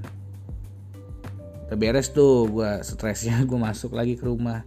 Udah 1.68 1.76
beres 1.76 2.16
tuh 2.16 2.48
gua 2.48 2.80
stresnya 2.88 3.44
gue 3.50 3.60
masuk 3.60 3.92
lagi 4.00 4.16
ke 4.16 4.24
rumah. 4.24 4.64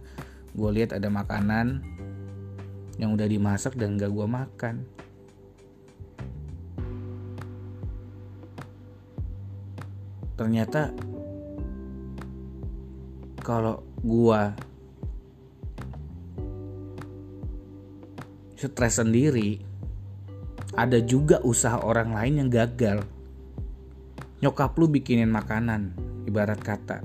Gue 0.53 0.69
lihat 0.77 0.93
ada 0.93 1.09
makanan 1.09 1.81
yang 3.01 3.17
udah 3.17 3.25
dimasak 3.25 3.73
dan 3.73 3.97
gak 3.97 4.13
gue 4.13 4.27
makan. 4.29 4.85
Ternyata 10.37 10.93
kalau 13.41 13.81
gua 14.05 14.53
stres 18.59 18.99
sendiri 18.99 19.63
ada 20.75 20.99
juga 20.99 21.39
usaha 21.47 21.79
orang 21.79 22.11
lain 22.11 22.33
yang 22.43 22.49
gagal. 22.51 23.07
Nyokap 24.43 24.75
lu 24.75 24.91
bikinin 24.91 25.31
makanan 25.31 25.95
ibarat 26.27 26.59
kata 26.59 27.03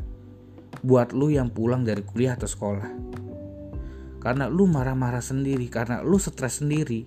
buat 0.82 1.14
lu 1.14 1.30
yang 1.30 1.48
pulang 1.48 1.86
dari 1.86 2.02
kuliah 2.02 2.34
atau 2.34 2.50
sekolah. 2.50 2.90
Karena 4.18 4.50
lu 4.50 4.66
marah-marah 4.66 5.22
sendiri 5.22 5.70
karena 5.70 6.02
lu 6.02 6.18
stres 6.18 6.58
sendiri. 6.58 7.06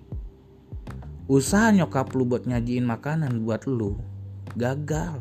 Usaha 1.28 1.68
nyokap 1.68 2.08
lu 2.16 2.24
buat 2.24 2.48
nyajiin 2.48 2.88
makanan 2.88 3.44
buat 3.44 3.68
lu 3.68 4.00
gagal. 4.56 5.20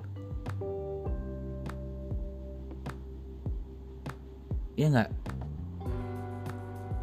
Ya 4.79 4.87
nggak? 4.87 5.09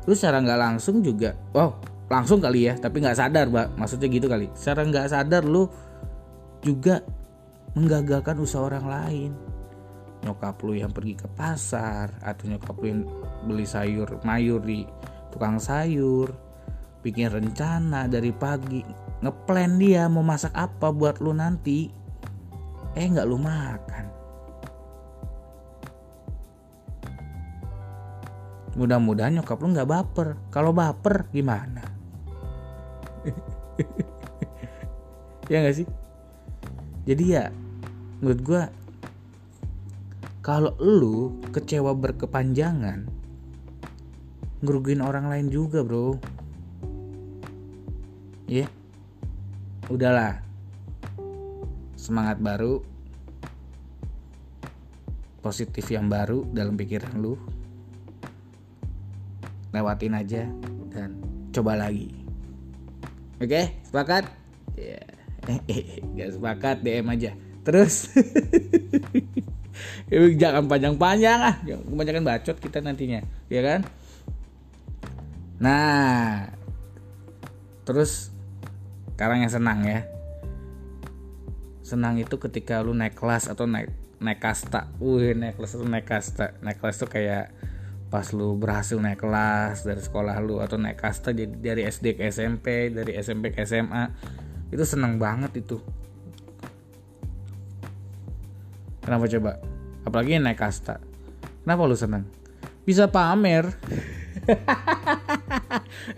Lu 0.08 0.12
secara 0.16 0.40
nggak 0.40 0.60
langsung 0.60 1.00
juga 1.00 1.34
wow 1.56 1.93
langsung 2.08 2.40
kali 2.40 2.68
ya 2.68 2.74
tapi 2.76 3.00
nggak 3.00 3.16
sadar 3.16 3.48
mbak. 3.48 3.74
Maksudnya 3.76 4.08
gitu 4.12 4.26
kali. 4.28 4.46
Secara 4.52 4.84
nggak 4.84 5.08
sadar 5.10 5.42
lu 5.44 5.68
juga 6.64 7.04
menggagalkan 7.76 8.38
usaha 8.40 8.64
orang 8.64 8.86
lain. 8.86 9.32
Nyokap 10.24 10.56
lu 10.64 10.72
yang 10.80 10.92
pergi 10.92 11.14
ke 11.20 11.28
pasar 11.36 12.08
atau 12.24 12.48
nyokap 12.48 12.76
lu 12.80 12.86
yang 12.88 13.02
beli 13.44 13.66
sayur 13.68 14.08
mayur 14.24 14.60
di 14.64 14.88
tukang 15.28 15.60
sayur 15.60 16.32
bikin 17.04 17.28
rencana 17.28 18.08
dari 18.08 18.32
pagi 18.32 18.80
ngeplan 19.20 19.76
dia 19.76 20.08
mau 20.08 20.24
masak 20.24 20.56
apa 20.56 20.88
buat 20.88 21.20
lu 21.20 21.36
nanti 21.36 21.92
eh 22.96 23.04
nggak 23.04 23.28
lu 23.28 23.36
makan. 23.36 24.04
Mudah-mudahan 28.74 29.38
nyokap 29.38 29.60
lu 29.60 29.70
nggak 29.70 29.90
baper. 29.90 30.28
Kalau 30.50 30.72
baper 30.74 31.28
gimana 31.30 31.93
ya 35.52 35.64
gak 35.64 35.76
sih? 35.76 35.88
Jadi 37.04 37.24
ya 37.36 37.52
menurut 38.24 38.40
gue 38.40 38.62
kalau 40.44 40.72
lu 40.80 41.40
kecewa 41.52 41.92
berkepanjangan 41.96 43.04
ngerugiin 44.64 45.04
orang 45.04 45.28
lain 45.28 45.52
juga 45.52 45.84
bro. 45.84 46.16
Ya 48.48 48.64
yeah. 48.64 48.70
udahlah. 49.92 50.40
Semangat 51.96 52.40
baru. 52.40 52.80
Positif 55.44 55.84
yang 55.92 56.08
baru 56.08 56.48
dalam 56.52 56.76
pikiran 56.76 57.20
lu. 57.20 57.36
Lewatin 59.76 60.16
aja 60.16 60.48
dan 60.92 61.20
coba 61.52 61.76
lagi 61.76 62.23
oke 63.38 63.48
okay, 63.48 63.64
sepakat? 63.86 64.24
Ya 65.44 65.92
yeah. 66.16 66.30
sepakat 66.32 66.80
DM 66.80 67.04
aja. 67.12 67.36
Terus? 67.68 68.08
Jangan 70.40 70.64
panjang-panjang 70.70 71.38
ah 71.42 71.56
kebanyakan 71.60 72.24
bacot 72.24 72.56
kita 72.56 72.80
nantinya 72.80 73.20
ya 73.52 73.60
kan? 73.60 73.80
Nah 75.60 76.48
terus 77.84 78.32
sekarang 79.14 79.44
yang 79.44 79.52
senang 79.52 79.84
ya. 79.84 80.06
Senang 81.84 82.16
itu 82.16 82.40
ketika 82.40 82.80
lu 82.80 82.96
naik 82.96 83.14
kelas 83.14 83.52
atau 83.52 83.68
naik 83.68 83.92
naik 84.18 84.40
kasta. 84.40 84.90
Wih 84.98 85.36
naik 85.36 85.60
kelas 85.60 85.76
atau 85.76 85.86
naik 85.86 86.06
kasta. 86.08 86.56
Naik 86.64 86.80
kelas 86.80 86.96
tuh 86.98 87.10
kayak 87.10 87.52
pas 88.12 88.26
lu 88.30 88.54
berhasil 88.54 88.94
naik 89.00 89.20
kelas 89.22 89.82
dari 89.82 89.98
sekolah 89.98 90.38
lu 90.38 90.62
atau 90.62 90.78
naik 90.78 91.02
kasta 91.02 91.34
jadi 91.34 91.50
dari 91.50 91.82
SD 91.88 92.14
ke 92.14 92.30
SMP 92.30 92.94
dari 92.94 93.18
SMP 93.18 93.50
ke 93.50 93.66
SMA 93.66 94.10
itu 94.70 94.84
senang 94.86 95.18
banget 95.18 95.60
itu. 95.60 95.78
Kenapa 99.04 99.28
coba? 99.28 99.60
Apalagi 100.06 100.40
naik 100.40 100.60
kasta. 100.60 101.02
Kenapa 101.62 101.84
lu 101.84 101.96
senang 101.98 102.24
bisa 102.84 103.08
pamer. 103.08 103.72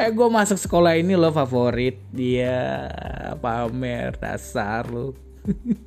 Eh 0.03 0.11
gue 0.11 0.29
masuk 0.29 0.59
sekolah 0.59 0.99
ini 0.99 1.15
lo 1.15 1.31
favorit 1.31 2.03
dia. 2.11 2.91
Pamer 3.39 4.19
dasar 4.19 4.91
lu. 4.91 5.15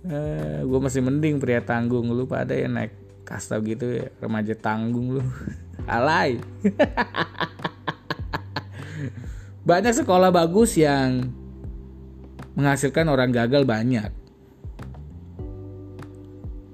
Uh, 0.00 0.64
gue 0.64 0.80
masih 0.80 1.04
mending 1.04 1.36
pria 1.36 1.60
tanggung. 1.60 2.08
Lu 2.08 2.24
pada 2.24 2.56
ya 2.56 2.64
naik 2.72 2.99
kasta 3.30 3.62
gitu 3.62 3.86
ya 3.86 4.10
remaja 4.18 4.58
tanggung 4.58 5.14
lu. 5.14 5.22
Alay. 5.86 6.42
Banyak 9.70 10.02
sekolah 10.02 10.34
bagus 10.34 10.74
yang 10.74 11.30
menghasilkan 12.58 13.06
orang 13.06 13.30
gagal 13.30 13.62
banyak. 13.62 14.10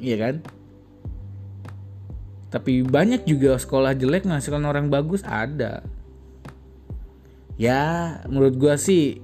Iya 0.00 0.16
kan? 0.16 0.34
Tapi 2.48 2.86
banyak 2.86 3.28
juga 3.28 3.60
sekolah 3.60 3.92
jelek 3.92 4.24
menghasilkan 4.24 4.64
orang 4.64 4.88
bagus 4.88 5.20
ada. 5.26 5.84
Ya 7.60 8.16
menurut 8.24 8.56
gue 8.56 8.74
sih 8.80 9.20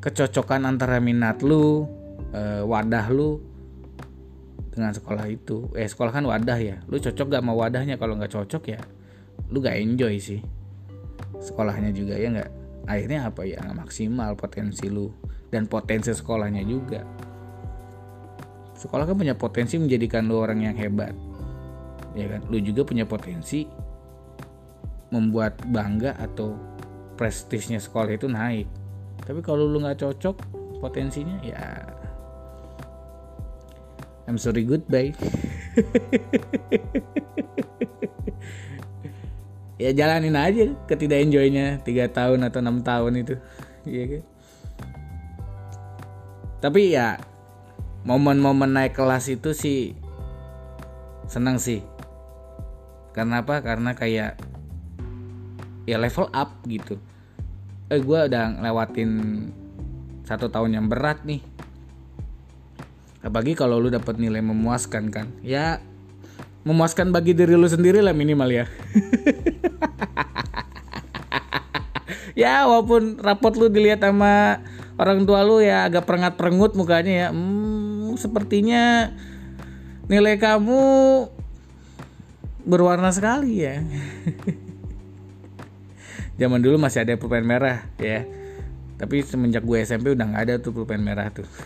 kecocokan 0.00 0.64
antara 0.66 0.98
minat 0.98 1.44
lu 1.44 1.84
uh, 2.32 2.62
wadah 2.64 3.06
lu 3.12 3.49
dengan 4.80 4.96
sekolah 4.96 5.28
itu. 5.28 5.68
Eh 5.76 5.84
sekolah 5.84 6.10
kan 6.10 6.24
wadah 6.24 6.58
ya. 6.58 6.80
Lu 6.88 6.96
cocok 6.96 7.36
gak 7.36 7.42
sama 7.44 7.52
wadahnya? 7.52 8.00
Kalau 8.00 8.16
nggak 8.16 8.32
cocok 8.32 8.64
ya 8.72 8.80
lu 9.50 9.58
gak 9.58 9.76
enjoy 9.82 10.14
sih 10.16 10.40
sekolahnya 11.40 11.90
juga 11.90 12.14
ya 12.20 12.28
nggak? 12.30 12.50
Akhirnya 12.86 13.28
apa 13.28 13.42
ya? 13.48 13.58
Nggak 13.60 13.78
maksimal 13.86 14.30
potensi 14.36 14.86
lu 14.92 15.10
dan 15.50 15.66
potensi 15.66 16.12
sekolahnya 16.12 16.62
juga. 16.64 17.02
Sekolah 18.76 19.04
kan 19.04 19.16
punya 19.16 19.36
potensi 19.36 19.76
menjadikan 19.76 20.24
lu 20.28 20.40
orang 20.40 20.64
yang 20.64 20.76
hebat 20.76 21.12
ya 22.14 22.26
kan? 22.28 22.40
Lu 22.48 22.60
juga 22.60 22.86
punya 22.86 23.04
potensi 23.04 23.66
membuat 25.10 25.58
bangga 25.74 26.14
atau 26.16 26.54
prestisnya 27.18 27.82
sekolah 27.82 28.14
itu 28.14 28.30
naik. 28.30 28.68
Tapi 29.24 29.40
kalau 29.44 29.66
lu 29.68 29.82
nggak 29.82 30.00
cocok 30.00 30.36
potensinya 30.80 31.36
ya 31.44 31.84
I'm 34.30 34.38
sorry 34.38 34.62
goodbye. 34.62 35.10
Ya 39.80 39.96
jalanin 39.96 40.36
aja 40.36 40.76
ketidak 40.84 41.24
enjoynya 41.24 41.80
tiga 41.80 42.04
tahun 42.12 42.44
atau 42.44 42.60
enam 42.60 42.84
tahun 42.84 43.24
itu. 43.24 43.40
Iya 43.88 44.04
kan? 44.12 44.22
Tapi 46.60 46.92
ya 46.92 47.16
momen-momen 48.04 48.76
naik 48.76 48.92
kelas 48.92 49.32
itu 49.32 49.56
sih 49.56 49.96
senang 51.24 51.56
sih. 51.56 51.80
Karena 53.16 53.40
apa? 53.40 53.64
Karena 53.64 53.96
kayak 53.96 54.36
ya 55.88 55.96
level 55.96 56.28
up 56.28 56.60
gitu. 56.68 57.00
Eh 57.88 58.04
gue 58.04 58.20
udah 58.28 58.60
ngelewatin 58.60 59.10
satu 60.28 60.52
tahun 60.52 60.76
yang 60.76 60.86
berat 60.92 61.24
nih 61.24 61.40
apalagi 63.20 63.52
kalau 63.56 63.76
lu 63.80 63.92
dapat 63.92 64.16
nilai 64.16 64.40
memuaskan 64.40 65.12
kan. 65.12 65.26
Ya 65.44 65.80
memuaskan 66.64 67.12
bagi 67.12 67.32
diri 67.32 67.56
lu 67.56 67.68
sendiri 67.68 68.00
lah 68.04 68.12
minimal 68.16 68.48
ya. 68.48 68.66
Ya 72.38 72.64
walaupun 72.64 73.20
rapot 73.20 73.52
lu 73.52 73.68
dilihat 73.68 74.00
sama 74.00 74.64
orang 74.96 75.28
tua 75.28 75.44
lu 75.44 75.60
ya 75.60 75.84
agak 75.84 76.08
perengat 76.08 76.40
perengut 76.40 76.72
mukanya 76.72 77.26
ya. 77.26 77.28
Hmm, 77.28 78.16
sepertinya 78.16 79.12
nilai 80.08 80.40
kamu 80.40 80.80
berwarna 82.64 83.12
sekali 83.12 83.60
ya. 83.60 83.84
Zaman 86.40 86.64
dulu 86.64 86.80
masih 86.80 87.04
ada 87.04 87.20
pulpen 87.20 87.44
merah 87.44 87.84
ya 88.00 88.24
tapi 89.00 89.24
semenjak 89.24 89.64
gue 89.64 89.80
SMP 89.80 90.12
udah 90.12 90.28
nggak 90.28 90.44
ada 90.44 90.54
tuh 90.60 90.76
pulpen 90.76 91.00
merah 91.00 91.32
tuh. 91.32 91.48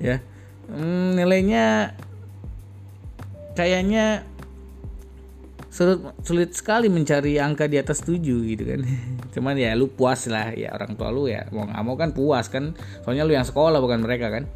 Ya. 0.00 0.24
Hmm, 0.64 1.12
nilainya 1.12 1.92
kayaknya 3.52 4.24
sulit 5.68 6.00
sulit 6.24 6.50
sekali 6.56 6.88
mencari 6.88 7.36
angka 7.36 7.68
di 7.68 7.76
atas 7.76 8.00
7 8.00 8.16
gitu 8.24 8.64
kan. 8.64 8.80
Cuman 9.36 9.60
ya 9.60 9.76
lu 9.76 9.92
puas 9.92 10.24
lah 10.24 10.56
ya 10.56 10.72
orang 10.72 10.96
tua 10.96 11.12
lu 11.12 11.28
ya 11.28 11.44
mau 11.52 11.68
nggak 11.68 11.84
mau 11.84 12.00
kan 12.00 12.10
puas 12.16 12.48
kan. 12.48 12.72
Soalnya 13.04 13.28
lu 13.28 13.36
yang 13.36 13.44
sekolah 13.44 13.76
bukan 13.76 14.00
mereka 14.00 14.32
kan. 14.32 14.44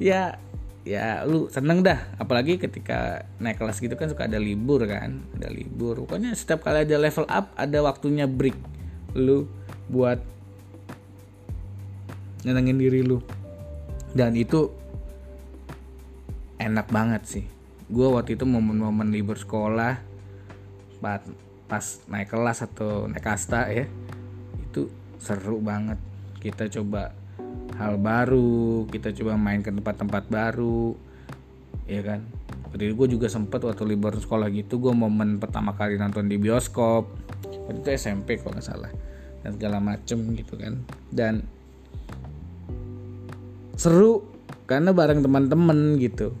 Ya 0.00 0.40
ya 0.84 1.24
lu 1.28 1.48
seneng 1.52 1.84
dah. 1.84 2.12
Apalagi 2.16 2.56
ketika 2.56 3.28
naik 3.40 3.60
kelas 3.60 3.80
gitu 3.80 3.94
kan 3.96 4.08
suka 4.08 4.26
ada 4.26 4.40
libur 4.40 4.84
kan 4.88 5.20
ada 5.36 5.48
libur. 5.52 6.04
Pokoknya 6.04 6.32
setiap 6.32 6.64
kali 6.64 6.84
ada 6.88 6.96
level 6.96 7.26
up 7.28 7.52
ada 7.56 7.78
waktunya 7.84 8.24
break 8.24 8.56
lu 9.16 9.48
buat 9.90 10.20
nyenengin 12.46 12.78
diri 12.80 13.00
lu. 13.04 13.20
Dan 14.10 14.34
itu 14.34 14.72
enak 16.58 16.90
banget 16.90 17.22
sih. 17.26 17.46
Gue 17.90 18.06
waktu 18.10 18.38
itu 18.38 18.46
momen-momen 18.46 19.10
libur 19.10 19.38
sekolah 19.38 20.08
pas 21.00 21.24
pas 21.64 21.84
naik 22.12 22.28
kelas 22.28 22.60
atau 22.60 23.08
naik 23.08 23.24
kasta 23.24 23.72
ya 23.72 23.88
itu 24.70 24.90
seru 25.18 25.58
banget. 25.62 25.98
Kita 26.40 26.68
coba 26.80 27.19
hal 27.80 27.96
baru 27.96 28.84
kita 28.92 29.16
coba 29.16 29.40
main 29.40 29.64
ke 29.64 29.72
tempat-tempat 29.72 30.28
baru 30.28 30.92
ya 31.88 32.04
kan? 32.04 32.20
Jadi 32.70 32.94
gue 32.94 33.06
juga 33.18 33.26
sempet 33.26 33.64
waktu 33.66 33.82
libur 33.82 34.14
sekolah 34.14 34.46
gitu 34.52 34.78
gue 34.78 34.92
momen 34.94 35.42
pertama 35.42 35.74
kali 35.74 35.96
nonton 35.96 36.28
di 36.28 36.36
bioskop. 36.36 37.08
Waktu 37.66 37.80
itu 37.82 37.88
SMP 37.96 38.38
kalau 38.38 38.54
nggak 38.54 38.66
salah 38.68 38.92
dan 39.40 39.50
segala 39.56 39.80
macem 39.80 40.36
gitu 40.36 40.54
kan. 40.60 40.78
Dan 41.08 41.42
seru 43.74 44.28
karena 44.68 44.92
bareng 44.92 45.24
teman-teman 45.24 45.96
gitu. 45.98 46.36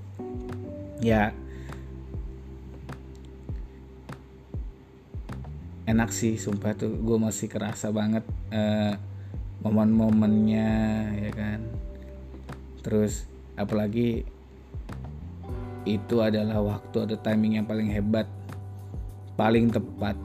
Ya. 1.00 1.32
Enak 5.88 6.14
sih 6.14 6.38
sumpah 6.38 6.78
tuh 6.78 6.94
gue 6.94 7.18
masih 7.18 7.50
kerasa 7.50 7.90
banget 7.90 8.22
uh, 8.54 8.94
momen-momennya 9.60 10.70
ya 11.20 11.30
kan? 11.32 11.60
Terus 12.80 13.28
apalagi 13.56 14.24
itu 15.88 16.16
adalah 16.20 16.60
waktu 16.60 17.08
atau 17.08 17.16
timing 17.20 17.60
yang 17.60 17.66
paling 17.68 17.88
hebat 17.88 18.28
paling 19.40 19.72
tepat 19.72 20.16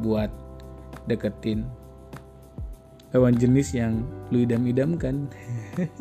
buat 0.00 0.32
deketin 1.04 1.68
lawan 3.14 3.38
jenis 3.38 3.70
yang 3.78 4.02
lu 4.34 4.42
idam-idamkan. 4.42 5.30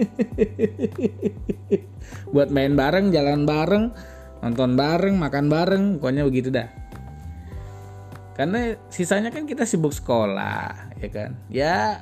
Buat 2.34 2.50
main 2.50 2.74
bareng 2.74 3.14
jalan 3.14 3.46
bareng 3.46 3.94
nonton 4.42 4.74
bareng 4.74 5.16
makan 5.22 5.46
bareng 5.46 5.84
pokoknya 6.02 6.26
begitu 6.26 6.50
dah. 6.50 6.66
Karena 8.34 8.74
sisanya 8.90 9.30
kan 9.30 9.46
kita 9.46 9.62
sibuk 9.62 9.94
sekolah 9.94 10.98
ya 10.98 11.10
kan? 11.14 11.38
Ya 11.54 12.02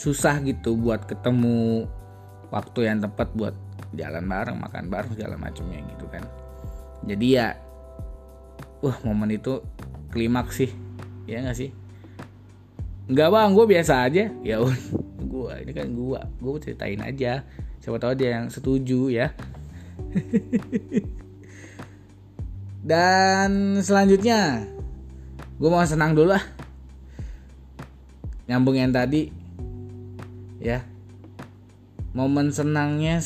susah 0.00 0.40
gitu 0.40 0.80
buat 0.80 1.04
ketemu 1.04 1.84
waktu 2.48 2.88
yang 2.88 3.04
tepat 3.04 3.28
buat 3.36 3.52
jalan 3.92 4.24
bareng 4.24 4.56
makan 4.56 4.88
bareng 4.88 5.12
segala 5.12 5.36
macamnya 5.36 5.84
gitu 5.92 6.08
kan. 6.08 6.24
Jadi 7.04 7.36
ya 7.36 7.52
wah 8.80 8.96
momen 9.04 9.36
itu 9.36 9.60
klimaks 10.08 10.64
sih 10.64 10.72
ya 11.28 11.44
nggak 11.44 11.52
sih? 11.52 11.68
Nggak 13.12 13.28
bang 13.28 13.52
gue 13.52 13.66
biasa 13.68 14.08
aja. 14.08 14.24
Ya 14.40 14.56
gue 15.20 15.52
ini 15.68 15.72
kan 15.76 15.92
gue 15.92 16.20
gue 16.40 16.52
ceritain 16.64 17.04
aja. 17.04 17.44
Siapa 17.84 18.00
tahu 18.00 18.16
dia 18.16 18.40
yang 18.40 18.48
setuju 18.48 19.12
ya. 19.12 19.36
Dan 22.90 23.76
selanjutnya 23.84 24.64
gue 25.60 25.68
mau 25.68 25.84
senang 25.84 26.16
dulu 26.16 26.32
lah. 26.32 26.40
Nyambung 28.48 28.80
yang 28.80 28.96
tadi 28.96 29.39
ya. 30.60 30.84
Momen 32.12 32.52
senangnya 32.52 33.18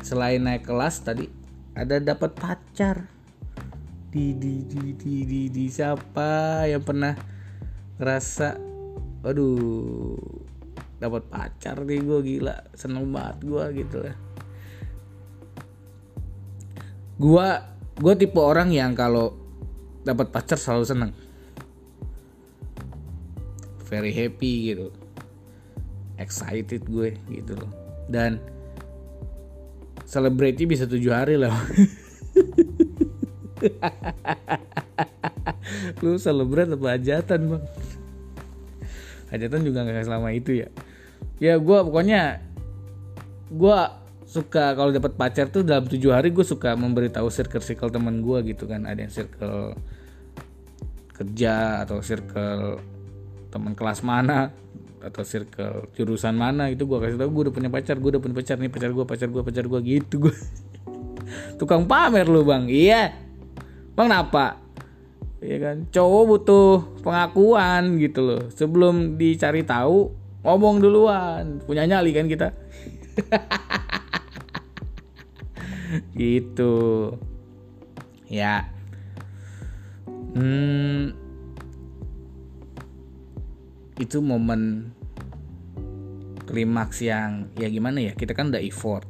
selain 0.00 0.40
naik 0.46 0.64
kelas 0.64 1.02
tadi 1.02 1.26
ada 1.74 1.98
dapat 1.98 2.32
pacar. 2.38 3.10
Di 4.08 4.32
di 4.32 4.64
di 4.64 4.96
di 4.96 5.14
di, 5.28 5.40
di 5.52 5.64
siapa 5.68 6.64
yang 6.64 6.80
pernah 6.80 7.12
ngerasa 8.00 8.56
aduh 9.26 10.16
dapat 11.02 11.28
pacar 11.28 11.82
nih 11.82 12.00
gue 12.00 12.18
gila 12.24 12.56
seneng 12.72 13.10
banget 13.12 13.36
gue 13.44 13.64
gitu 13.84 13.96
lah. 14.00 14.16
Gue 17.18 17.48
gue 17.98 18.14
tipe 18.14 18.40
orang 18.40 18.70
yang 18.72 18.94
kalau 18.94 19.34
dapat 20.06 20.30
pacar 20.32 20.56
selalu 20.56 20.84
seneng. 20.86 21.12
Very 23.88 24.12
happy 24.12 24.72
gitu 24.72 25.07
excited 26.18 26.82
gue 26.84 27.14
gitu 27.30 27.54
loh. 27.54 27.70
Dan 28.10 28.42
celebrate 30.04 30.58
bisa 30.66 30.84
tujuh 30.84 31.14
hari 31.14 31.38
lah. 31.38 31.52
Lu 36.02 36.18
celebrate 36.18 36.70
apa 36.74 36.98
hajatan 36.98 37.40
bang? 37.54 37.62
Hajatan 39.28 39.60
juga 39.66 39.84
nggak 39.84 40.06
selama 40.06 40.32
itu 40.34 40.64
ya. 40.64 40.68
Ya 41.38 41.54
gue 41.58 41.78
pokoknya 41.84 42.42
gue 43.48 43.78
suka 44.28 44.76
kalau 44.76 44.92
dapat 44.92 45.16
pacar 45.16 45.48
tuh 45.48 45.64
dalam 45.64 45.88
tujuh 45.88 46.12
hari 46.12 46.28
gue 46.34 46.44
suka 46.44 46.76
memberitahu 46.76 47.32
circle 47.32 47.64
circle 47.64 47.90
teman 47.92 48.20
gue 48.24 48.54
gitu 48.54 48.66
kan. 48.66 48.84
Ada 48.86 49.06
yang 49.06 49.12
circle 49.12 49.76
kerja 51.18 51.82
atau 51.82 51.98
circle 51.98 52.78
teman 53.50 53.74
kelas 53.74 54.04
mana 54.04 54.52
atau 55.02 55.22
circle 55.22 55.90
jurusan 55.94 56.34
mana 56.34 56.68
itu 56.72 56.84
gue 56.84 56.98
kasih 56.98 57.18
tau 57.18 57.30
gue 57.30 57.42
udah 57.48 57.54
punya 57.54 57.70
pacar 57.70 57.96
gue 57.98 58.10
udah 58.16 58.22
punya 58.22 58.36
pacar 58.36 58.56
nih 58.58 58.70
pacar 58.70 58.90
gue 58.90 59.04
pacar 59.06 59.28
gue 59.30 59.42
pacar 59.42 59.64
gue 59.66 59.80
gitu 59.86 60.28
gue 60.28 60.34
tukang 61.60 61.84
pamer 61.84 62.26
lu 62.26 62.42
bang. 62.46 62.64
Iya. 62.70 63.12
Bang 63.98 64.14
apa 64.14 64.68
Iya 65.38 65.56
kan? 65.62 65.76
Cowok 65.94 66.24
butuh 66.26 66.70
pengakuan 67.06 67.94
gitu 68.02 68.26
loh. 68.26 68.42
Sebelum 68.50 69.14
dicari 69.14 69.62
tahu 69.62 70.10
ngomong 70.42 70.82
duluan. 70.82 71.62
Punya 71.62 71.86
nyali 71.86 72.10
kan 72.10 72.26
kita? 72.26 72.48
Gitu. 76.18 76.74
Ya. 78.28 78.68
Hmm, 80.36 81.16
itu 83.98 84.22
momen 84.22 84.94
klimaks 86.48 87.04
yang 87.04 87.52
ya 87.60 87.68
gimana 87.68 88.00
ya 88.00 88.12
kita 88.16 88.32
kan 88.32 88.48
udah 88.48 88.62
effort 88.62 89.04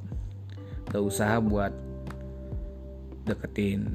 udah 0.91 1.01
usaha 1.05 1.37
buat 1.39 1.71
deketin 3.29 3.93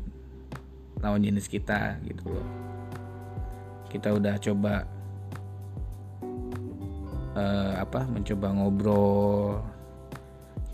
lawan 1.04 1.20
jenis 1.26 1.52
kita 1.52 2.00
gitu 2.08 2.32
loh. 2.32 2.48
Kita 3.92 4.16
udah 4.16 4.40
coba 4.40 4.88
uh, 7.36 7.74
apa 7.82 8.08
mencoba 8.08 8.48
ngobrol 8.56 9.60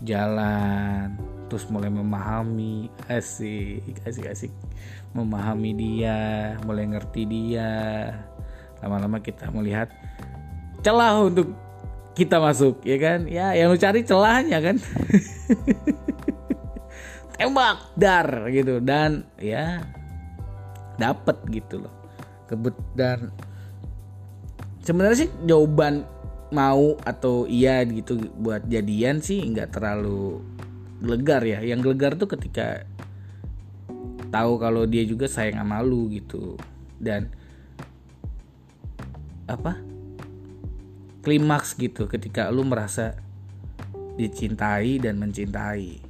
jalan 0.06 1.18
terus 1.50 1.66
mulai 1.66 1.90
memahami 1.90 2.92
asik 3.10 4.06
asik 4.06 4.30
asik. 4.30 4.52
Memahami 5.16 5.74
dia 5.74 6.54
mulai 6.62 6.86
ngerti 6.86 7.26
dia. 7.26 7.72
Lama-lama 8.80 9.18
kita 9.20 9.50
melihat 9.50 9.90
celah 10.80 11.20
untuk 11.20 11.52
kita 12.16 12.36
masuk 12.36 12.82
ya 12.84 12.96
kan? 13.00 13.24
Ya 13.24 13.56
yang 13.56 13.72
lu 13.72 13.78
cari 13.78 14.04
celahnya 14.04 14.58
kan? 14.60 14.76
Tembak 17.36 17.96
dar 17.96 18.48
gitu. 18.52 18.82
Dan 18.82 19.24
ya 19.40 19.84
dapat 21.00 21.40
gitu 21.48 21.80
loh. 21.86 21.94
Kebet 22.50 22.76
dan 22.98 23.32
sebenarnya 24.84 25.24
sih 25.24 25.30
jawaban 25.46 26.04
mau 26.50 26.98
atau 27.06 27.46
iya 27.46 27.86
gitu 27.86 28.18
buat 28.42 28.66
jadian 28.66 29.22
sih 29.22 29.40
nggak 29.40 29.80
terlalu 29.80 30.42
gelegar 31.00 31.40
ya. 31.46 31.64
Yang 31.64 31.80
gelegar 31.88 32.12
tuh 32.20 32.28
ketika 32.28 32.84
tahu 34.28 34.60
kalau 34.60 34.84
dia 34.84 35.06
juga 35.08 35.24
sayang 35.24 35.62
sama 35.62 35.80
lu 35.80 36.10
gitu. 36.12 36.60
Dan 37.00 37.32
apa 39.48 39.89
klimaks 41.20 41.76
gitu 41.76 42.08
ketika 42.08 42.48
lu 42.48 42.64
merasa 42.64 43.16
dicintai 44.16 45.00
dan 45.00 45.20
mencintai. 45.20 46.00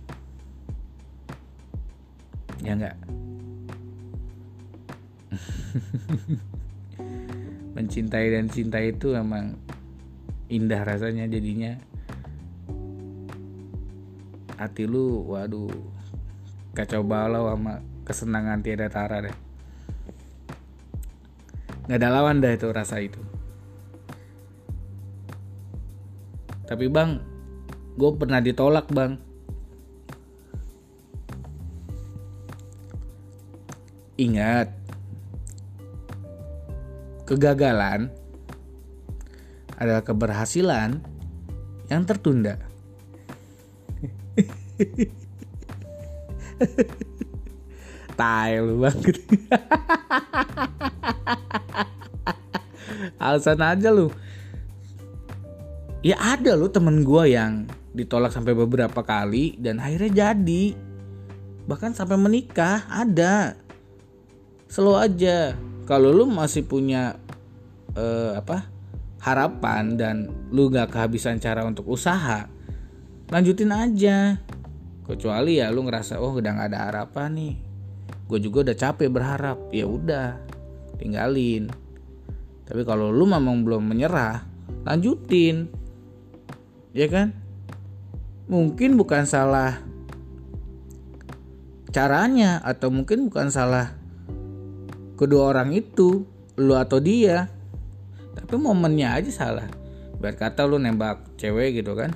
Ya 2.61 2.77
enggak 2.77 2.97
mencintai 7.79 8.27
dan 8.35 8.53
cinta 8.53 8.83
itu 8.83 9.15
emang 9.15 9.55
indah 10.51 10.83
rasanya 10.83 11.31
jadinya. 11.31 11.79
Hati 14.61 14.85
lu 14.85 15.25
waduh 15.25 15.73
kacau 16.77 17.01
balau 17.01 17.49
sama 17.49 17.81
kesenangan 18.05 18.61
tiada 18.61 18.93
tara 18.93 19.25
deh. 19.25 19.37
Nggak 21.89 21.99
ada 21.99 22.09
lawan 22.13 22.45
dah 22.45 22.53
itu 22.53 22.69
rasa 22.69 23.01
itu 23.01 23.30
tapi 26.71 26.87
bang 26.87 27.19
gue 27.99 28.11
pernah 28.15 28.39
ditolak 28.39 28.87
bang 28.95 29.19
ingat 34.15 34.71
kegagalan 37.27 38.15
adalah 39.75 40.07
keberhasilan 40.07 41.03
yang 41.91 42.07
tertunda 42.07 42.55
Tai 48.21 48.53
lu 48.61 48.85
banget. 48.85 49.17
Alasan 53.25 53.65
aja 53.65 53.89
lu. 53.89 54.13
Ya 56.01 56.17
ada 56.17 56.57
lu 56.57 56.73
temen 56.73 57.05
gue 57.05 57.25
yang 57.37 57.69
ditolak 57.93 58.33
sampai 58.33 58.57
beberapa 58.57 59.05
kali 59.05 59.61
dan 59.61 59.83
akhirnya 59.83 60.33
jadi. 60.33 60.65
Bahkan 61.69 61.93
sampai 61.93 62.17
menikah 62.17 62.89
ada. 62.89 63.57
Slow 64.71 64.97
aja. 64.97 65.53
Kalau 65.85 66.15
lu 66.15 66.25
masih 66.31 66.65
punya 66.65 67.19
uh, 67.99 68.33
apa 68.39 68.71
harapan 69.21 69.99
dan 69.99 70.17
lu 70.49 70.73
gak 70.73 70.95
kehabisan 70.95 71.37
cara 71.43 71.67
untuk 71.67 71.85
usaha, 71.91 72.49
lanjutin 73.29 73.71
aja 73.75 74.41
kecuali 75.11 75.59
ya 75.59 75.75
lu 75.75 75.83
ngerasa 75.83 76.23
oh 76.23 76.39
udah 76.39 76.51
nggak 76.55 76.69
ada 76.71 76.81
harapan 76.87 77.29
nih 77.35 77.55
gue 78.31 78.39
juga 78.39 78.71
udah 78.71 78.77
capek 78.79 79.11
berharap 79.11 79.59
ya 79.75 79.87
udah 79.91 80.39
tinggalin 81.03 81.67
tapi 82.63 82.87
kalau 82.87 83.11
lu 83.11 83.27
memang 83.27 83.67
belum 83.67 83.91
menyerah 83.91 84.47
lanjutin 84.87 85.67
ya 86.91 87.07
kan? 87.07 87.35
Mungkin 88.51 88.99
bukan 88.99 89.27
salah 89.27 89.79
caranya 91.91 92.63
atau 92.63 92.91
mungkin 92.91 93.27
bukan 93.27 93.51
salah 93.51 93.95
kedua 95.19 95.55
orang 95.55 95.75
itu 95.75 96.27
lu 96.59 96.75
atau 96.75 96.99
dia. 96.99 97.51
Tapi 98.35 98.55
momennya 98.59 99.19
aja 99.19 99.31
salah. 99.31 99.69
Biar 100.19 100.35
kata 100.35 100.67
lu 100.67 100.79
nembak 100.79 101.39
cewek 101.39 101.83
gitu 101.83 101.95
kan. 101.95 102.15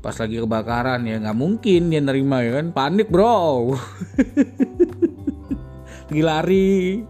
Pas 0.00 0.16
lagi 0.16 0.40
kebakaran 0.40 1.04
ya 1.04 1.20
nggak 1.20 1.38
mungkin 1.38 1.92
dia 1.92 2.00
nerima 2.02 2.42
ya 2.42 2.62
kan? 2.62 2.72
Panik 2.72 3.12
bro. 3.12 3.74
Lagi 6.10 6.22
lari. 6.26 7.06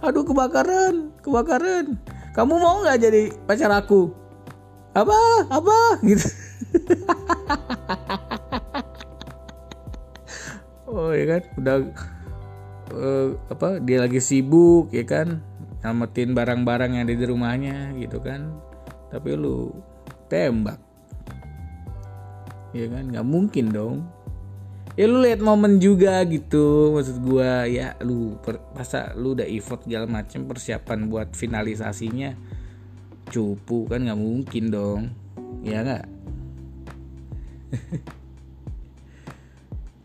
Aduh 0.00 0.24
kebakaran 0.24 1.12
kebakaran. 1.20 2.00
Kamu 2.32 2.54
mau 2.56 2.80
nggak 2.80 2.98
jadi 3.02 3.22
pacar 3.44 3.74
aku 3.74 4.27
apa? 4.96 5.18
Apa? 5.52 5.76
Gitu. 6.04 6.28
Oh 10.88 11.12
ya 11.12 11.24
kan? 11.28 11.42
Udah 11.60 11.76
uh, 12.96 13.28
apa 13.52 13.78
dia 13.84 14.00
lagi 14.00 14.20
sibuk 14.24 14.88
ya 14.92 15.04
kan? 15.04 15.44
Nyelamatin 15.84 16.34
barang-barang 16.34 16.90
yang 16.96 17.02
ada 17.06 17.14
di 17.14 17.26
rumahnya 17.28 17.76
gitu 18.00 18.18
kan? 18.24 18.56
Tapi 19.12 19.36
lu 19.36 19.72
tembak. 20.32 20.80
Ya 22.72 22.88
kan? 22.88 23.12
Nggak 23.12 23.26
mungkin 23.28 23.66
dong. 23.72 23.98
Ya 24.98 25.06
lu 25.06 25.22
lihat 25.22 25.38
momen 25.38 25.78
juga 25.78 26.18
gitu 26.26 26.90
maksud 26.96 27.22
gua. 27.22 27.68
Ya 27.70 27.94
lu 28.02 28.34
per, 28.42 28.58
masa 28.74 29.14
lu 29.14 29.38
udah 29.38 29.46
effort 29.46 29.86
segala 29.86 30.10
macem 30.10 30.48
persiapan 30.48 31.06
buat 31.06 31.36
finalisasinya 31.36 32.34
cupu 33.28 33.88
kan 33.88 34.04
nggak 34.04 34.20
mungkin 34.20 34.64
dong. 34.72 35.02
Ya 35.62 35.84
nggak? 35.84 36.04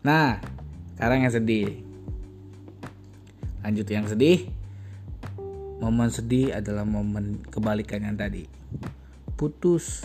Nah 0.04 0.36
sekarang 0.94 1.24
yang 1.24 1.32
sedih. 1.32 1.80
Lanjut 3.64 3.88
yang 3.88 4.04
sedih. 4.04 4.52
Momen 5.80 6.12
sedih 6.12 6.52
adalah 6.52 6.84
momen 6.84 7.40
kebalikan 7.48 8.04
yang 8.04 8.12
tadi. 8.12 8.44
Putus. 9.32 10.04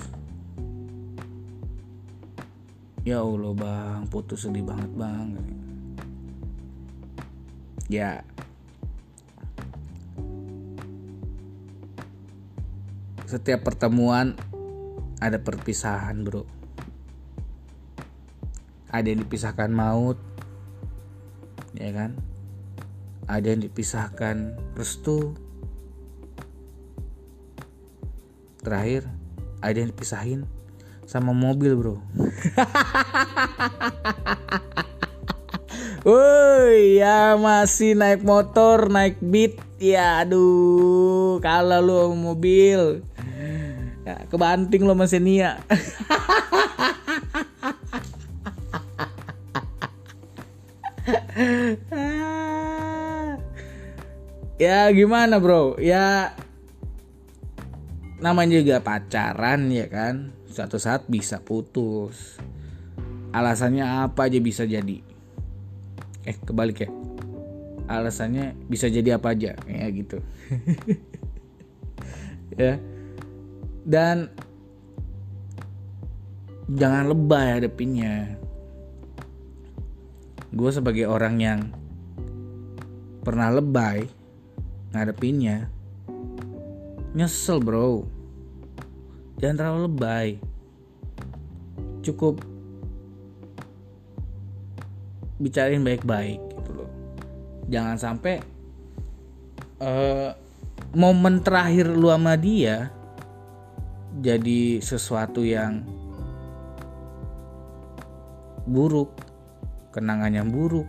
Ya 3.03 3.19
Allah 3.19 3.51
bang. 3.51 4.07
Putus 4.07 4.47
sedih 4.47 4.63
banget 4.63 4.87
bang. 4.95 5.35
Ya 7.91 8.23
setiap 13.29 13.61
pertemuan 13.61 14.33
ada 15.21 15.37
perpisahan 15.37 16.25
bro. 16.25 16.49
Ada 18.89 19.13
yang 19.13 19.21
dipisahkan 19.21 19.69
maut 19.69 20.17
ya 21.77 21.93
kan? 21.93 22.17
Ada 23.29 23.53
yang 23.53 23.61
dipisahkan 23.69 24.57
restu. 24.73 25.37
Terakhir 28.65 29.05
ada 29.61 29.77
yang 29.77 29.93
dipisahin 29.93 30.49
sama 31.05 31.29
mobil 31.37 31.77
bro. 31.77 32.01
Woi 36.09 36.97
ya 36.97 37.37
masih 37.37 37.93
naik 37.93 38.25
motor 38.25 38.89
naik 38.89 39.21
beat. 39.21 39.61
Ya 39.79 40.25
aduh 40.25 41.39
kalau 41.39 41.79
lu 41.79 42.11
mobil 42.17 42.99
ya, 44.09 44.15
kebanting 44.25 44.89
lo 44.89 44.97
masih 44.97 45.21
Nia. 45.21 45.61
Ya 54.59 54.91
gimana 54.91 55.39
bro? 55.39 55.79
Ya 55.79 56.35
namanya 58.19 58.59
juga 58.59 58.83
pacaran 58.83 59.71
ya 59.71 59.87
kan? 59.87 60.35
Suatu 60.51 60.81
saat 60.81 61.07
bisa 61.07 61.39
putus. 61.39 62.41
Alasannya 63.31 63.85
apa 63.85 64.27
aja 64.27 64.41
bisa 64.41 64.65
jadi? 64.65 64.99
Eh 66.25 66.35
kebalik 66.43 66.83
ya. 66.83 66.89
Alasannya 67.87 68.57
bisa 68.67 68.91
jadi 68.91 69.15
apa 69.21 69.37
aja? 69.37 69.53
Ya 69.69 69.85
gitu. 69.93 70.17
Ya 72.59 72.75
dan 73.85 74.31
jangan 76.69 77.09
lebay 77.09 77.59
hadapinnya. 77.59 78.37
Gue 80.49 80.69
sebagai 80.73 81.05
orang 81.05 81.35
yang 81.37 81.59
pernah 83.21 83.53
lebay 83.53 84.09
ngadepinnya 84.89 85.69
nyesel 87.13 87.61
bro. 87.61 88.05
Jangan 89.39 89.55
terlalu 89.57 89.81
lebay. 89.87 90.27
Cukup 92.03 92.41
bicarain 95.39 95.81
baik-baik 95.81 96.39
gitu 96.41 96.71
loh. 96.75 96.91
Jangan 97.71 97.95
sampai 97.95 98.43
uh, 99.79 100.35
momen 100.91 101.39
terakhir 101.39 101.87
lu 101.87 102.11
sama 102.11 102.35
dia 102.35 102.91
jadi 104.19 104.83
sesuatu 104.83 105.41
yang 105.41 105.83
buruk 108.67 109.15
kenangan 109.89 110.29
yang 110.29 110.47
buruk. 110.51 110.85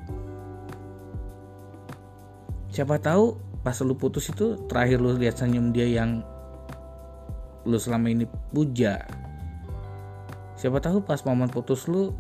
Siapa 2.71 3.01
tahu 3.03 3.35
pas 3.61 3.77
lu 3.83 3.97
putus 3.99 4.31
itu 4.31 4.57
terakhir 4.71 5.03
lu 5.03 5.17
lihat 5.17 5.41
senyum 5.41 5.73
dia 5.75 5.89
yang 5.89 6.23
lu 7.67 7.77
selama 7.81 8.13
ini 8.13 8.27
puja. 8.53 9.05
Siapa 10.55 10.79
tahu 10.79 11.01
pas 11.03 11.25
momen 11.25 11.49
putus 11.49 11.89
lu 11.89 12.13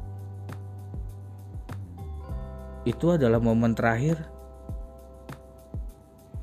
itu 2.88 3.12
adalah 3.12 3.36
momen 3.36 3.76
terakhir 3.76 4.24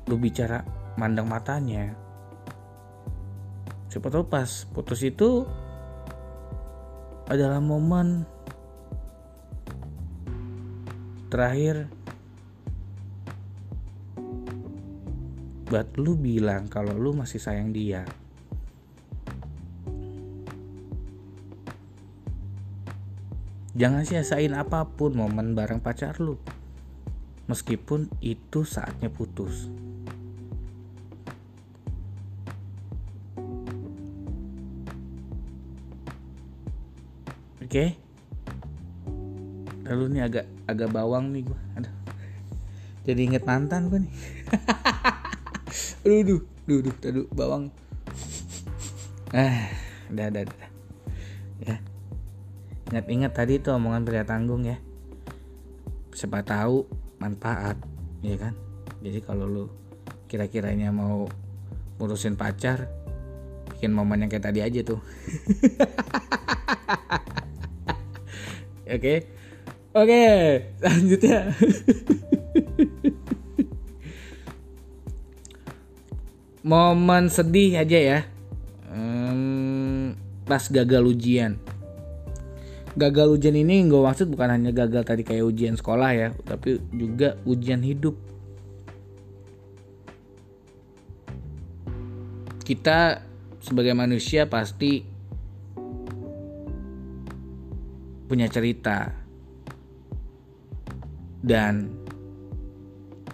lu 0.06 0.16
bicara 0.16 0.62
mandang 0.96 1.26
matanya 1.26 1.92
siapa 3.88 4.12
tahu 4.12 4.28
pas 4.28 4.68
putus 4.72 5.00
itu 5.04 5.48
adalah 7.28 7.60
momen 7.60 8.24
terakhir 11.28 11.88
buat 15.68 15.84
lu 16.00 16.16
bilang 16.16 16.64
kalau 16.72 16.96
lu 16.96 17.12
masih 17.12 17.36
sayang 17.36 17.76
dia. 17.76 18.08
Jangan 23.78 24.02
sia-siain 24.02 24.56
apa 24.58 24.82
pun 24.90 25.14
momen 25.14 25.54
bareng 25.54 25.78
pacar 25.78 26.18
lu. 26.18 26.40
Meskipun 27.46 28.10
itu 28.24 28.66
saatnya 28.66 29.06
putus. 29.12 29.70
Oke. 37.68 37.72
Okay? 37.76 37.88
Lalu 39.84 40.04
nih 40.16 40.22
agak 40.24 40.46
agak 40.64 40.88
bawang 40.88 41.36
nih 41.36 41.44
gua. 41.44 41.60
Aduh. 41.76 41.92
Jadi 43.04 43.20
inget 43.28 43.44
mantan 43.44 43.92
gua 43.92 44.00
nih. 44.00 44.12
aduh 46.08 46.24
duh 46.24 46.42
duh 46.64 46.78
duh 46.88 46.94
tadu 47.02 47.22
bawang 47.34 47.68
ah 49.36 49.68
udah 50.08 50.26
udah 50.32 50.44
ya 51.60 51.76
ingat-ingat 52.88 53.32
tadi 53.36 53.60
tuh 53.60 53.76
omongan 53.76 54.06
pria 54.08 54.24
tanggung 54.24 54.64
ya 54.64 54.80
siapa 56.16 56.40
tahu 56.46 56.88
manfaat 57.20 57.76
ya 58.24 58.40
kan 58.40 58.54
jadi 59.04 59.20
kalau 59.20 59.44
lu 59.44 59.64
kira-kiranya 60.30 60.88
mau 60.94 61.28
ngurusin 62.00 62.38
pacar 62.38 62.88
bikin 63.74 63.92
momen 63.92 64.24
yang 64.24 64.30
kayak 64.32 64.48
tadi 64.48 64.64
aja 64.64 64.80
tuh 64.80 65.02
oke. 68.88 69.14
Oke 69.96 70.04
okay, 70.04 70.68
selanjutnya. 70.84 71.38
Momen 76.68 77.32
sedih 77.32 77.80
aja 77.80 77.98
ya. 77.98 78.20
Hmm, 78.92 80.12
pas 80.44 80.60
gagal 80.68 81.08
ujian. 81.08 81.56
Gagal 82.98 83.32
ujian 83.32 83.56
ini 83.56 83.88
gue 83.88 83.96
maksud 83.96 84.28
bukan 84.28 84.52
hanya 84.52 84.76
gagal 84.76 85.06
tadi 85.08 85.24
kayak 85.24 85.46
ujian 85.48 85.78
sekolah 85.78 86.10
ya 86.12 86.28
tapi 86.44 86.76
juga 86.92 87.40
ujian 87.48 87.80
hidup. 87.80 88.12
Kita 92.60 93.24
sebagai 93.64 93.96
manusia 93.96 94.44
pasti 94.44 95.17
punya 98.28 98.46
cerita 98.52 99.08
dan 101.40 101.88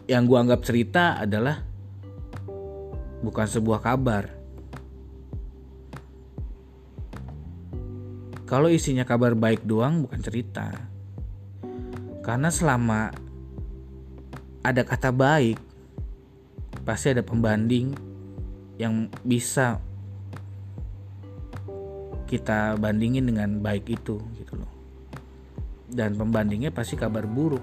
yang 0.05 0.29
gue 0.29 0.39
anggap 0.39 0.61
cerita 0.63 1.17
adalah 1.19 1.65
bukan 3.25 3.47
sebuah 3.49 3.81
kabar. 3.81 4.29
Kalau 8.45 8.69
isinya 8.69 9.09
kabar 9.09 9.33
baik 9.33 9.65
doang 9.65 10.05
bukan 10.05 10.21
cerita. 10.21 10.69
Karena 12.21 12.53
selama 12.53 13.09
ada 14.61 14.83
kata 14.85 15.09
baik, 15.09 15.57
pasti 16.85 17.17
ada 17.17 17.25
pembanding 17.25 17.97
yang 18.77 19.09
bisa 19.25 19.81
kita 22.29 22.77
bandingin 22.77 23.25
dengan 23.25 23.65
baik 23.65 23.89
itu 23.89 24.21
gitu 24.37 24.61
loh. 24.61 24.64
Dan 25.95 26.19
pembandingnya 26.19 26.75
pasti 26.75 26.99
kabar 26.99 27.23
buruk. 27.23 27.63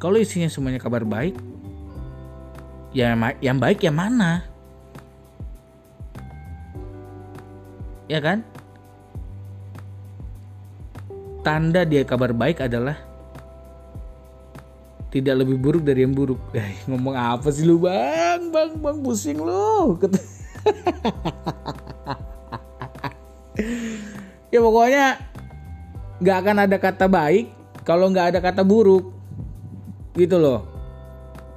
Kalau 0.00 0.16
isinya 0.16 0.48
semuanya 0.48 0.80
kabar 0.80 1.04
baik, 1.04 1.36
ya 2.96 3.12
yang 3.44 3.60
baik 3.60 3.84
yang 3.84 3.96
mana? 4.00 4.44
Ya 8.08 8.24
kan? 8.24 8.40
Tanda 11.44 11.84
dia 11.84 12.00
kabar 12.08 12.32
baik 12.32 12.64
adalah 12.64 12.96
tidak 15.12 15.44
lebih 15.44 15.60
buruk 15.60 15.82
dari 15.84 16.00
yang 16.04 16.16
buruk. 16.16 16.40
Eh, 16.56 16.80
ngomong 16.88 17.12
apa 17.12 17.52
sih 17.52 17.68
lu 17.68 17.76
bang? 17.76 18.48
Bang 18.48 18.80
bang 18.80 18.96
pusing 19.04 19.36
lu. 19.36 19.96
Ya 24.52 24.62
pokoknya 24.62 25.18
nggak 26.16 26.36
akan 26.42 26.56
ada 26.64 26.76
kata 26.80 27.06
baik 27.08 27.52
kalau 27.84 28.10
nggak 28.10 28.34
ada 28.34 28.38
kata 28.42 28.64
buruk. 28.66 29.12
Gitu 30.16 30.36
loh. 30.40 30.64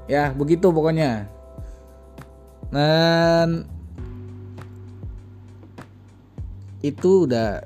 Ya 0.06 0.30
begitu 0.36 0.70
pokoknya. 0.70 1.26
Dan 2.70 3.66
itu 6.80 7.26
udah 7.26 7.66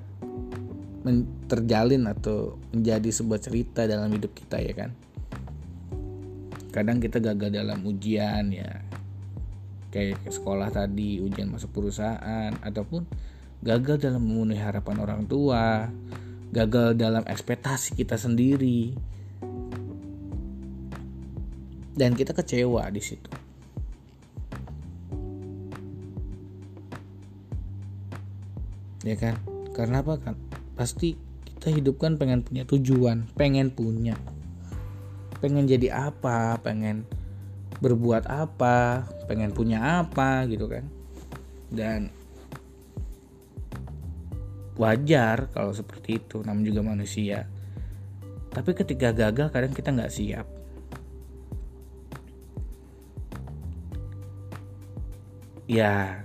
terjalin 1.52 2.08
atau 2.08 2.56
menjadi 2.72 3.10
sebuah 3.12 3.40
cerita 3.44 3.84
dalam 3.84 4.10
hidup 4.16 4.32
kita 4.32 4.64
ya 4.64 4.74
kan? 4.74 4.92
Kadang 6.74 7.04
kita 7.04 7.20
gagal 7.20 7.52
dalam 7.52 7.84
ujian 7.84 8.50
ya. 8.50 8.82
Kayak 9.94 10.26
sekolah 10.26 10.74
tadi 10.74 11.22
ujian 11.22 11.54
masuk 11.54 11.70
perusahaan 11.70 12.50
ataupun 12.64 13.06
gagal 13.62 14.02
dalam 14.02 14.26
memenuhi 14.26 14.58
harapan 14.58 14.98
orang 15.04 15.24
tua 15.30 15.88
gagal 16.54 16.94
dalam 16.94 17.26
ekspektasi 17.26 17.98
kita 17.98 18.14
sendiri. 18.14 18.94
Dan 21.98 22.14
kita 22.14 22.38
kecewa 22.38 22.86
di 22.94 23.02
situ. 23.02 23.30
Ya 29.04 29.18
kan? 29.20 29.36
Karena 29.74 30.00
apa 30.06 30.16
kan 30.22 30.38
pasti 30.74 31.18
kita 31.46 31.70
hidup 31.74 32.02
kan 32.02 32.18
pengen 32.18 32.42
punya 32.46 32.64
tujuan 32.70 33.30
pengen 33.34 33.74
punya. 33.74 34.16
Pengen 35.42 35.68
jadi 35.68 35.92
apa 36.10 36.58
pengen 36.62 37.04
berbuat 37.84 38.30
apa 38.32 39.04
pengen 39.28 39.52
punya 39.52 40.02
apa 40.02 40.48
gitu 40.48 40.72
kan? 40.72 40.88
Dan 41.74 42.23
wajar 44.84 45.48
kalau 45.56 45.72
seperti 45.72 46.20
itu 46.20 46.44
namun 46.44 46.68
juga 46.68 46.84
manusia. 46.84 47.48
Tapi 48.52 48.76
ketika 48.76 49.16
gagal 49.16 49.48
kadang 49.50 49.72
kita 49.72 49.96
nggak 49.96 50.12
siap. 50.12 50.46
Ya 55.64 56.22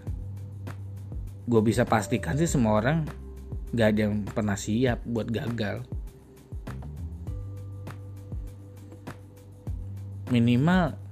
gue 1.48 1.62
bisa 1.64 1.86
pastikan 1.86 2.36
sih 2.36 2.50
semua 2.50 2.82
orang 2.82 3.06
nggak 3.72 3.88
ada 3.94 4.00
yang 4.10 4.14
pernah 4.26 4.58
siap 4.58 5.06
buat 5.06 5.30
gagal. 5.30 5.86
Minimal 10.28 11.08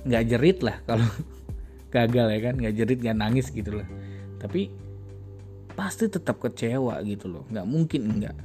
nggak 0.00 0.24
jerit 0.26 0.58
lah 0.64 0.80
kalau 0.88 1.06
gagal 1.94 2.26
ya 2.32 2.38
kan 2.40 2.54
nggak 2.56 2.74
jerit 2.74 2.98
nggak 3.04 3.18
nangis 3.20 3.52
gitu 3.52 3.82
loh 3.82 3.88
tapi 4.40 4.72
pasti 5.80 6.12
tetap 6.12 6.36
kecewa 6.36 7.00
gitu 7.08 7.32
loh. 7.32 7.48
Nggak 7.48 7.64
mungkin 7.64 8.02
enggak 8.04 8.36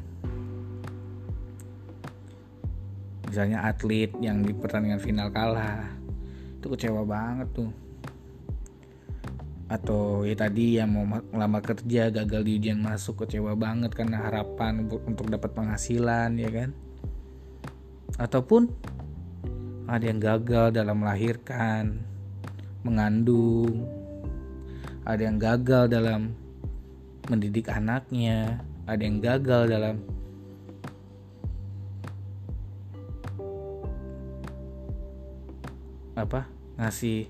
misalnya 3.36 3.67
atlet 3.67 4.15
yang 4.24 4.48
di 4.48 4.56
pertandingan 4.56 5.04
final 5.04 5.28
kalah 5.28 5.91
itu 6.56 6.71
kecewa 6.71 7.04
banget 7.04 7.52
tuh. 7.52 7.67
Atau 9.67 10.24
ya 10.24 10.39
tadi 10.39 10.80
yang 10.80 10.95
mau 10.95 11.04
lama 11.36 11.60
kerja 11.60 12.15
gagal 12.15 12.41
di 12.48 12.52
ujian 12.56 12.80
masuk 12.80 13.28
kecewa 13.28 13.52
banget 13.60 13.91
karena 13.91 14.24
harapan 14.24 14.88
untuk 14.88 15.28
dapat 15.28 15.52
penghasilan 15.52 16.39
ya 16.39 16.48
kan? 16.48 16.71
Ataupun 18.15 18.71
ada 19.91 20.06
yang 20.08 20.24
gagal 20.24 20.71
dalam 20.71 21.04
melahirkan, 21.04 22.08
mengandung, 22.88 23.84
ada 25.04 25.19
yang 25.19 25.36
gagal 25.36 25.91
dalam 25.91 26.32
mendidik 27.25 27.69
anaknya, 27.73 28.61
ada 28.85 29.01
yang 29.01 29.17
gagal 29.17 29.65
dalam 29.69 29.97
apa 36.15 36.47
ngasih 36.79 37.27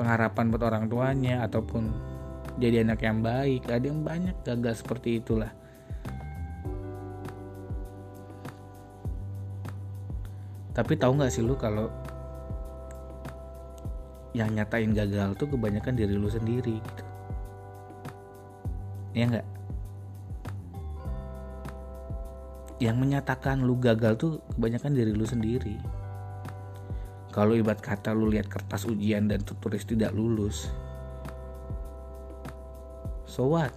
pengharapan 0.00 0.48
buat 0.48 0.64
orang 0.64 0.84
tuanya 0.88 1.44
ataupun 1.44 1.92
jadi 2.56 2.84
anak 2.84 3.04
yang 3.04 3.20
baik. 3.20 3.68
Ada 3.68 3.84
yang 3.84 4.00
banyak 4.04 4.36
gagal 4.44 4.84
seperti 4.84 5.20
itulah. 5.20 5.52
Tapi 10.76 10.92
tahu 11.00 11.16
nggak 11.16 11.32
sih 11.32 11.40
lu 11.40 11.56
kalau 11.56 11.88
yang 14.36 14.52
nyatain 14.52 14.92
gagal 14.92 15.32
tuh 15.40 15.48
kebanyakan 15.48 15.96
diri 15.96 16.12
lu 16.12 16.28
sendiri 16.28 16.76
gitu. 16.76 17.02
Ya 19.16 19.24
nggak? 19.32 19.48
Yang 22.76 22.96
menyatakan 23.00 23.64
lu 23.64 23.80
gagal 23.80 24.20
tuh 24.20 24.44
kebanyakan 24.52 24.92
diri 24.92 25.16
lu 25.16 25.24
sendiri. 25.24 25.80
Kalau 27.32 27.56
ibarat 27.56 27.80
kata 27.80 28.12
lu 28.12 28.28
lihat 28.28 28.52
kertas 28.52 28.84
ujian 28.84 29.32
dan 29.32 29.40
tulis 29.40 29.88
tidak 29.88 30.12
lulus 30.12 30.68
so 33.36 33.52
what? 33.52 33.68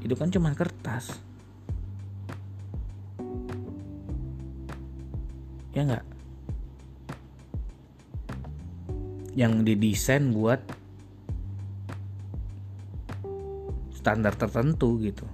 Itu 0.00 0.16
kan 0.16 0.32
cuma 0.32 0.56
kertas. 0.56 1.20
Ya 5.76 5.84
nggak 5.84 6.09
yang 9.40 9.64
didesain 9.64 10.36
buat 10.36 10.60
standar 13.96 14.36
tertentu 14.36 15.00
gitu. 15.00 15.24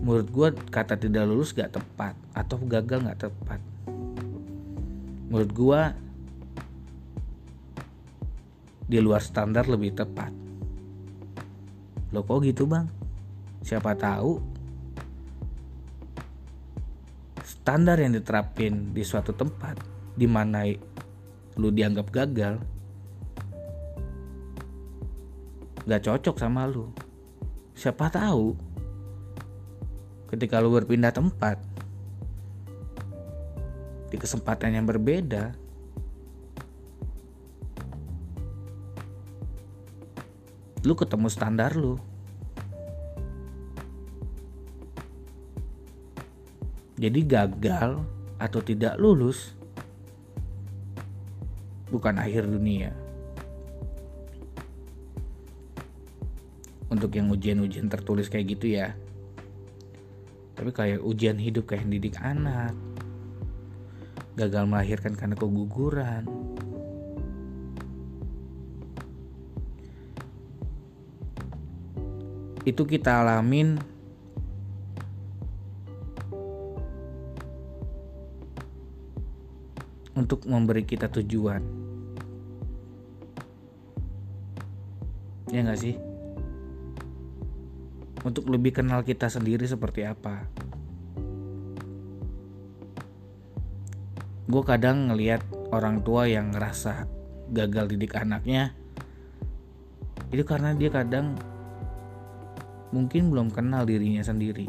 Menurut 0.00 0.28
gue 0.32 0.48
kata 0.72 0.96
tidak 0.96 1.28
lulus 1.28 1.52
gak 1.52 1.76
tepat 1.76 2.16
atau 2.32 2.56
gagal 2.64 3.04
gak 3.04 3.28
tepat. 3.28 3.60
Menurut 5.28 5.52
gue 5.52 5.80
di 8.88 8.96
luar 9.04 9.20
standar 9.20 9.68
lebih 9.68 9.92
tepat. 9.92 10.32
Lo 12.16 12.24
kok 12.24 12.40
gitu 12.48 12.64
bang? 12.64 12.88
Siapa 13.60 13.92
tahu 13.92 14.40
standar 17.44 18.00
yang 18.00 18.16
diterapin 18.16 18.96
di 18.96 19.04
suatu 19.04 19.36
tempat 19.36 19.97
di 20.18 20.26
mana 20.26 20.66
lu 21.54 21.70
dianggap 21.70 22.10
gagal 22.10 22.58
gak 25.86 26.04
cocok 26.04 26.36
sama 26.36 26.66
lu. 26.66 26.90
Siapa 27.78 28.10
tahu 28.10 28.52
ketika 30.28 30.58
lu 30.58 30.74
berpindah 30.74 31.14
tempat 31.14 31.56
di 34.10 34.16
kesempatan 34.18 34.76
yang 34.76 34.84
berbeda 34.84 35.54
lu 40.82 40.94
ketemu 40.98 41.28
standar 41.30 41.72
lu. 41.72 41.96
Jadi 46.98 47.22
gagal 47.22 48.02
atau 48.42 48.60
tidak 48.62 48.98
lulus 48.98 49.57
bukan 51.88 52.20
akhir 52.20 52.48
dunia. 52.48 52.92
Untuk 56.88 57.12
yang 57.12 57.28
ujian-ujian 57.28 57.92
tertulis 57.92 58.32
kayak 58.32 58.56
gitu 58.56 58.72
ya. 58.80 58.96
Tapi 60.56 60.72
kayak 60.72 61.04
ujian 61.04 61.36
hidup 61.36 61.68
kayak 61.68 61.84
didik 61.86 62.16
anak. 62.18 62.72
Gagal 64.34 64.64
melahirkan 64.64 65.12
karena 65.14 65.36
keguguran. 65.36 66.24
Itu 72.64 72.84
kita 72.84 73.24
alamin 73.24 73.80
untuk 80.18 80.42
memberi 80.50 80.82
kita 80.82 81.06
tujuan. 81.06 81.77
Ya 85.48 85.64
nggak 85.64 85.80
sih? 85.80 85.94
Untuk 88.26 88.50
lebih 88.50 88.76
kenal 88.76 89.06
kita 89.06 89.30
sendiri 89.30 89.64
seperti 89.64 90.04
apa. 90.04 90.44
Gue 94.48 94.62
kadang 94.64 95.12
ngeliat 95.12 95.44
orang 95.72 96.00
tua 96.00 96.24
yang 96.24 96.52
ngerasa 96.52 97.04
gagal 97.52 97.96
didik 97.96 98.16
anaknya 98.16 98.72
itu 100.28 100.44
karena 100.44 100.76
dia 100.76 100.92
kadang 100.92 101.32
mungkin 102.92 103.32
belum 103.32 103.48
kenal 103.48 103.88
dirinya 103.88 104.20
sendiri 104.20 104.68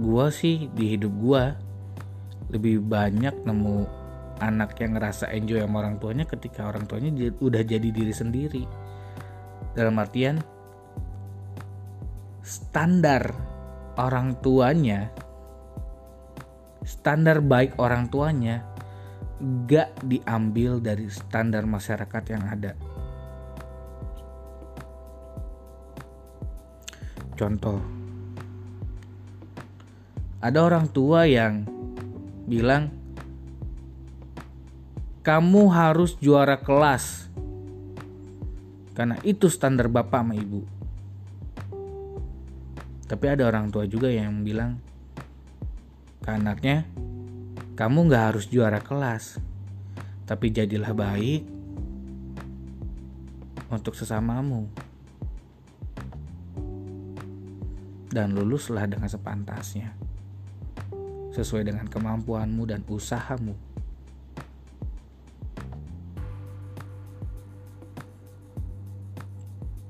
gua 0.00 0.32
sih 0.32 0.72
di 0.72 0.96
hidup 0.96 1.12
gua 1.20 1.52
lebih 2.48 2.80
banyak 2.80 3.44
nemu 3.44 3.97
anak 4.38 4.78
yang 4.78 4.98
ngerasa 4.98 5.30
enjoy 5.34 5.62
sama 5.62 5.86
orang 5.86 5.98
tuanya 6.02 6.24
ketika 6.26 6.66
orang 6.66 6.86
tuanya 6.86 7.10
udah 7.38 7.62
jadi 7.62 7.88
diri 7.90 8.14
sendiri. 8.14 8.64
Dalam 9.74 9.94
artian 10.00 10.42
standar 12.42 13.30
orang 14.00 14.38
tuanya 14.40 15.12
standar 16.86 17.44
baik 17.44 17.76
orang 17.76 18.08
tuanya 18.08 18.64
gak 19.68 19.92
diambil 20.02 20.82
dari 20.82 21.06
standar 21.12 21.62
masyarakat 21.68 22.24
yang 22.32 22.44
ada. 22.48 22.72
Contoh 27.38 27.78
ada 30.38 30.58
orang 30.58 30.90
tua 30.90 31.26
yang 31.26 31.66
bilang 32.46 32.97
kamu 35.28 35.68
harus 35.68 36.16
juara 36.16 36.56
kelas. 36.56 37.28
Karena 38.96 39.20
itu 39.20 39.52
standar 39.52 39.92
bapak 39.92 40.24
sama 40.24 40.32
ibu. 40.32 40.64
Tapi 43.04 43.24
ada 43.28 43.44
orang 43.44 43.68
tua 43.68 43.84
juga 43.84 44.08
yang 44.08 44.40
bilang 44.40 44.80
ke 46.24 46.32
anaknya 46.32 46.88
kamu 47.76 48.08
gak 48.08 48.24
harus 48.32 48.48
juara 48.48 48.80
kelas. 48.80 49.36
Tapi 50.24 50.48
jadilah 50.48 50.96
baik 50.96 51.44
untuk 53.68 53.92
sesamamu. 54.00 54.64
Dan 58.08 58.32
luluslah 58.32 58.88
dengan 58.88 59.12
sepantasnya 59.12 59.92
sesuai 61.36 61.68
dengan 61.68 61.84
kemampuanmu 61.84 62.64
dan 62.64 62.80
usahamu 62.88 63.67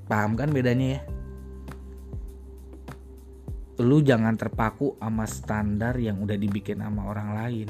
Paham 0.09 0.33
kan 0.33 0.49
bedanya 0.49 0.97
ya? 0.97 1.01
Lu 3.85 4.01
jangan 4.01 4.33
terpaku 4.33 4.97
sama 4.97 5.29
standar 5.29 5.93
yang 6.01 6.17
udah 6.25 6.33
dibikin 6.33 6.81
sama 6.81 7.13
orang 7.13 7.37
lain. 7.37 7.69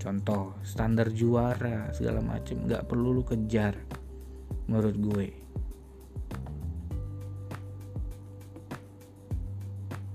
Contoh, 0.00 0.56
standar 0.64 1.12
juara 1.12 1.92
segala 1.92 2.24
macem 2.24 2.64
nggak 2.64 2.88
perlu 2.88 3.20
lu 3.20 3.22
kejar 3.22 3.76
menurut 4.64 4.96
gue. 4.96 5.28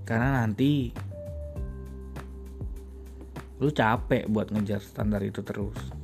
Karena 0.09 0.41
nanti 0.41 0.89
lu 3.61 3.69
capek 3.69 4.25
buat 4.25 4.49
ngejar 4.49 4.81
standar 4.81 5.21
itu 5.21 5.45
terus. 5.45 5.97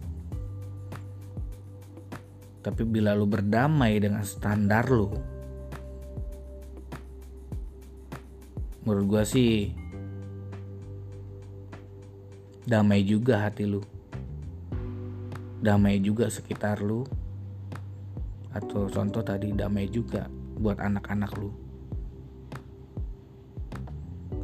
Tapi 2.63 2.87
bila 2.87 3.11
lu 3.11 3.27
berdamai 3.27 3.99
dengan 3.99 4.23
standar 4.23 4.87
lu, 4.87 5.11
menurut 8.87 9.05
gue 9.07 9.23
sih 9.27 9.51
damai 12.63 13.03
juga 13.03 13.43
hati 13.43 13.67
lu. 13.67 13.83
Damai 15.63 15.99
juga 15.99 16.31
sekitar 16.31 16.79
lu. 16.79 17.03
Atau 18.55 18.87
contoh 18.87 19.23
tadi 19.25 19.51
damai 19.51 19.91
juga 19.91 20.31
buat 20.55 20.79
anak-anak 20.79 21.31
lu. 21.39 21.51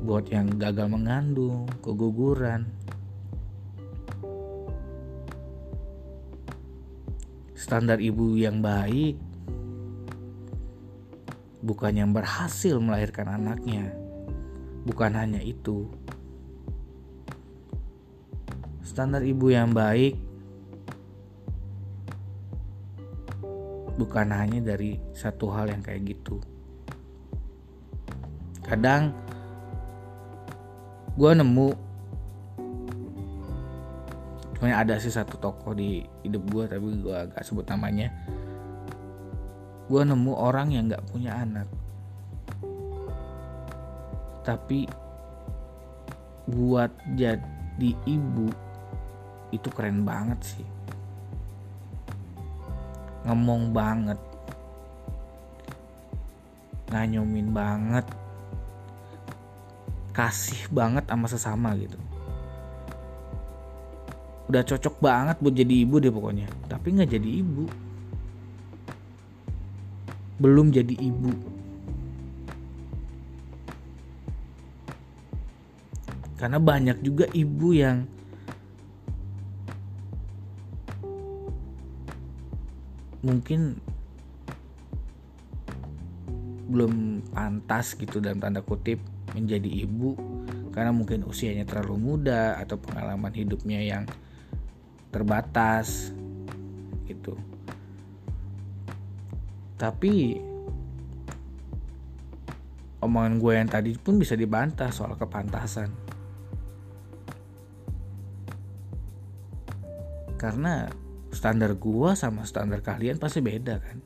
Buat 0.03 0.31
yang 0.31 0.55
gagal 0.59 0.87
mengandung, 0.87 1.67
keguguran, 1.83 2.71
standar 7.69 8.01
ibu 8.01 8.33
yang 8.33 8.65
baik 8.65 9.13
bukan 11.61 11.93
yang 12.01 12.09
berhasil 12.09 12.73
melahirkan 12.81 13.29
anaknya. 13.29 13.93
Bukan 14.89 15.13
hanya 15.13 15.37
itu. 15.37 15.85
Standar 18.81 19.21
ibu 19.21 19.53
yang 19.53 19.69
baik 19.69 20.17
bukan 24.01 24.33
hanya 24.33 24.65
dari 24.65 24.97
satu 25.13 25.53
hal 25.53 25.69
yang 25.69 25.85
kayak 25.85 26.09
gitu. 26.09 26.41
Kadang 28.65 29.13
gue 31.13 31.31
nemu 31.37 31.88
Cuma 34.59 34.75
ada 34.75 34.99
sih 34.99 35.07
satu 35.07 35.39
tokoh 35.39 35.71
di 35.71 36.03
hidup 36.27 36.43
gue 36.51 36.63
tapi 36.67 36.99
gue 36.99 37.15
agak 37.15 37.47
sebut 37.47 37.63
namanya. 37.71 38.11
Gue 39.87 40.03
nemu 40.03 40.35
orang 40.35 40.75
yang 40.75 40.91
gak 40.91 41.07
punya 41.07 41.31
anak. 41.39 41.63
Tapi 44.43 44.83
buat 46.51 46.91
jadi 47.15 47.91
ibu 48.03 48.51
itu 49.55 49.67
keren 49.71 50.03
banget 50.03 50.39
sih. 50.43 50.67
Ngomong 53.23 53.71
banget. 53.71 54.19
Nganyomin 56.91 57.55
banget. 57.55 58.03
Kasih 60.11 60.67
banget 60.67 61.07
sama 61.07 61.31
sesama 61.31 61.79
gitu 61.79 62.08
udah 64.49 64.65
cocok 64.65 64.95
banget 64.97 65.37
buat 65.37 65.53
jadi 65.53 65.75
ibu 65.85 65.95
deh 66.01 66.09
pokoknya. 66.09 66.49
Tapi 66.65 66.87
nggak 66.97 67.11
jadi 67.13 67.29
ibu. 67.45 67.63
Belum 70.41 70.73
jadi 70.73 70.95
ibu. 70.97 71.31
Karena 76.39 76.57
banyak 76.57 76.97
juga 77.05 77.29
ibu 77.35 77.75
yang 77.75 78.09
mungkin 83.19 83.77
belum 86.69 87.25
pantas 87.35 87.93
gitu 87.99 88.23
dalam 88.23 88.39
tanda 88.39 88.63
kutip 88.63 89.01
menjadi 89.35 89.67
ibu 89.83 90.15
karena 90.71 90.95
mungkin 90.95 91.27
usianya 91.27 91.67
terlalu 91.67 91.97
muda 91.99 92.55
atau 92.55 92.79
pengalaman 92.79 93.33
hidupnya 93.35 93.83
yang 93.83 94.03
terbatas 95.09 96.13
gitu. 97.09 97.33
Tapi 99.79 100.37
omongan 102.99 103.39
gue 103.39 103.53
yang 103.55 103.69
tadi 103.69 103.95
pun 103.95 104.19
bisa 104.19 104.35
dibantah 104.35 104.91
soal 104.91 105.15
kepantasan. 105.15 105.89
Karena 110.39 110.87
standar 111.31 111.75
gue 111.75 112.09
sama 112.15 112.47
standar 112.47 112.79
kalian 112.79 113.19
pasti 113.19 113.39
beda 113.43 113.75
kan? 113.79 113.97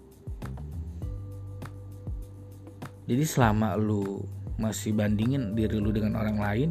Jadi 3.04 3.24
selama 3.28 3.76
lu 3.76 4.24
masih 4.58 4.96
bandingin 4.96 5.58
diri 5.58 5.78
lu 5.82 5.92
dengan 5.92 6.22
orang 6.22 6.38
lain 6.40 6.70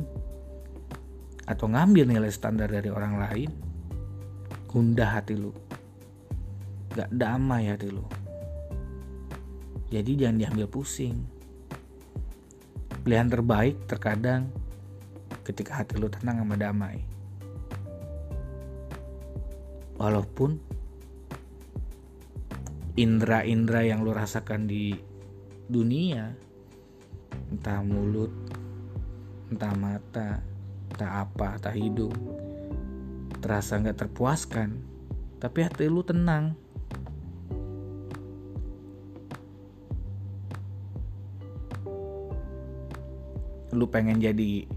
atau 1.44 1.66
ngambil 1.66 2.06
nilai 2.06 2.30
standar 2.30 2.70
dari 2.70 2.88
orang 2.88 3.18
lain 3.18 3.50
gundah 4.72 5.20
hati 5.20 5.36
lu. 5.36 5.52
Gak 6.96 7.12
damai 7.12 7.68
hati 7.68 7.92
lu. 7.92 8.08
Jadi 9.92 10.16
jangan 10.16 10.40
diambil 10.40 10.64
pusing. 10.64 11.20
Pilihan 13.04 13.28
terbaik 13.28 13.76
terkadang 13.84 14.48
ketika 15.44 15.84
hati 15.84 16.00
lu 16.00 16.08
tenang 16.08 16.40
sama 16.40 16.56
damai. 16.56 17.04
Walaupun 20.00 20.56
indera-indera 22.96 23.84
yang 23.84 24.00
lu 24.00 24.16
rasakan 24.16 24.64
di 24.64 24.96
dunia 25.68 26.32
entah 27.52 27.80
mulut 27.84 28.32
entah 29.52 29.72
mata 29.76 30.40
entah 30.92 31.24
apa 31.24 31.56
entah 31.56 31.72
hidung 31.72 32.12
terasa 33.42 33.74
nggak 33.82 34.06
terpuaskan 34.06 34.92
tapi 35.42 35.66
hati 35.66 35.90
lu 35.90 36.06
tenang. 36.06 36.54
Lu 43.74 43.90
pengen 43.90 44.22
jadi 44.22 44.70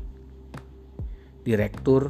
direktur. 1.46 2.10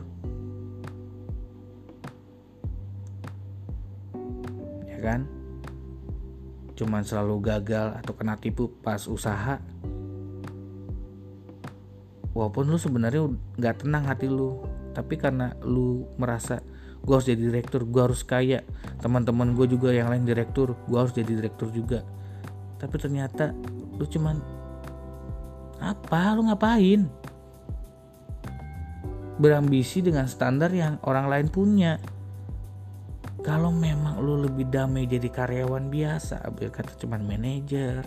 Ya 4.88 4.98
kan? 5.04 5.28
Cuman 6.80 7.04
selalu 7.04 7.44
gagal 7.44 8.00
atau 8.00 8.16
kena 8.16 8.40
tipu 8.40 8.72
pas 8.80 9.04
usaha. 9.12 9.60
Walaupun 12.32 12.72
lu 12.72 12.80
sebenarnya 12.80 13.28
nggak 13.60 13.84
tenang 13.84 14.08
hati 14.08 14.32
lu 14.32 14.64
tapi 14.96 15.20
karena 15.20 15.52
lu 15.68 16.08
merasa 16.16 16.64
gue 17.04 17.14
harus 17.14 17.28
jadi 17.28 17.52
direktur 17.52 17.84
gue 17.84 18.02
harus 18.02 18.24
kaya. 18.24 18.64
Teman-teman 19.04 19.52
gue 19.54 19.68
juga 19.68 19.92
yang 19.92 20.08
lain 20.08 20.24
direktur 20.24 20.80
gue 20.88 20.98
harus 20.98 21.12
jadi 21.12 21.36
direktur 21.36 21.70
juga. 21.70 22.08
Tapi 22.80 22.96
ternyata 22.96 23.52
lu 24.00 24.08
cuman 24.08 24.40
apa? 25.84 26.34
Lu 26.34 26.48
ngapain? 26.48 27.06
Berambisi 29.36 30.00
dengan 30.00 30.26
standar 30.32 30.72
yang 30.72 30.98
orang 31.04 31.28
lain 31.28 31.48
punya. 31.52 32.00
Kalau 33.44 33.70
memang 33.70 34.24
lu 34.26 34.42
lebih 34.42 34.72
damai 34.74 35.06
jadi 35.06 35.30
karyawan 35.30 35.94
biasa 35.94 36.42
kata 36.50 36.98
cuman 36.98 37.22
manajer 37.22 38.02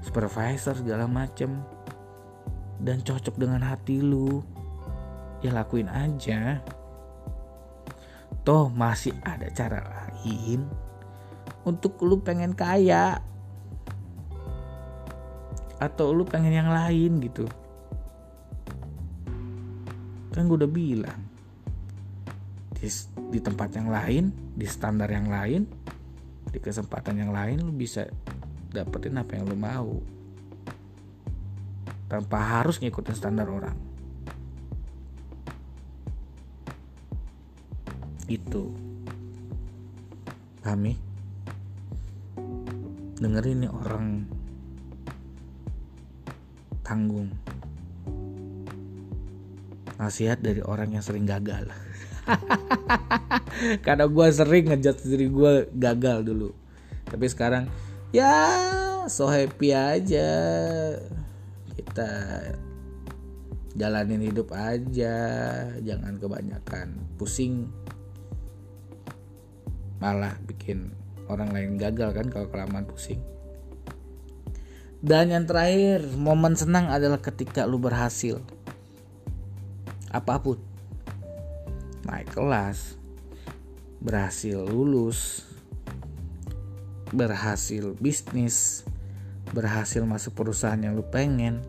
supervisor 0.00 0.80
segala 0.80 1.04
macem 1.04 1.60
dan 2.80 3.04
cocok 3.04 3.36
dengan 3.36 3.60
hati 3.68 4.00
lu 4.00 4.40
ya 5.42 5.50
lakuin 5.54 5.90
aja. 5.90 6.62
Toh 8.42 8.72
masih 8.72 9.12
ada 9.22 9.46
cara 9.52 9.84
lain 9.84 10.64
untuk 11.68 12.00
lu 12.02 12.18
pengen 12.24 12.56
kaya. 12.56 13.20
Atau 15.78 16.10
lu 16.10 16.26
pengen 16.26 16.50
yang 16.50 16.70
lain 16.72 17.22
gitu. 17.22 17.46
Kan 20.34 20.50
gue 20.50 20.58
udah 20.58 20.70
bilang 20.70 21.22
di, 22.78 22.88
di 23.30 23.38
tempat 23.42 23.74
yang 23.74 23.90
lain 23.90 24.30
di 24.54 24.66
standar 24.66 25.10
yang 25.10 25.30
lain 25.30 25.66
di 26.48 26.58
kesempatan 26.58 27.18
yang 27.18 27.30
lain 27.34 27.62
lu 27.62 27.74
bisa 27.74 28.06
dapetin 28.74 29.18
apa 29.18 29.38
yang 29.38 29.46
lu 29.46 29.54
mau. 29.54 29.98
Tanpa 32.08 32.40
harus 32.40 32.80
ngikutin 32.80 33.14
standar 33.14 33.46
orang 33.46 33.87
itu 38.28 38.68
kami 40.60 41.00
dengerin 43.18 43.66
nih 43.66 43.72
orang 43.72 44.06
tanggung. 46.84 47.32
Nasihat 49.98 50.38
dari 50.38 50.62
orang 50.62 50.94
yang 50.94 51.02
sering 51.02 51.26
gagal. 51.26 51.66
Karena 53.84 54.06
gue 54.06 54.26
sering 54.30 54.70
ngejat 54.70 54.96
diri 55.02 55.26
gue 55.26 55.52
gagal 55.74 56.22
dulu. 56.22 56.54
Tapi 57.08 57.26
sekarang 57.26 57.66
ya 58.14 58.36
so 59.10 59.26
happy 59.26 59.74
aja. 59.74 60.30
Kita 61.74 62.10
jalanin 63.74 64.22
hidup 64.22 64.54
aja. 64.54 65.16
Jangan 65.82 66.20
kebanyakan 66.22 67.18
pusing 67.18 67.66
malah 69.98 70.34
bikin 70.46 70.94
orang 71.26 71.50
lain 71.52 71.76
gagal 71.76 72.14
kan 72.14 72.26
kalau 72.30 72.48
kelamaan 72.50 72.86
pusing. 72.88 73.20
Dan 74.98 75.30
yang 75.30 75.46
terakhir 75.46 76.02
momen 76.18 76.58
senang 76.58 76.90
adalah 76.90 77.22
ketika 77.22 77.62
lu 77.66 77.78
berhasil. 77.78 78.42
Apa 80.10 80.42
pun. 80.42 80.58
Naik 82.02 82.34
kelas 82.34 82.98
berhasil 83.98 84.62
lulus 84.62 85.42
berhasil 87.10 87.98
bisnis 87.98 88.86
berhasil 89.50 90.04
masuk 90.06 90.38
perusahaan 90.38 90.78
yang 90.78 90.94
lu 90.94 91.02
pengen 91.02 91.64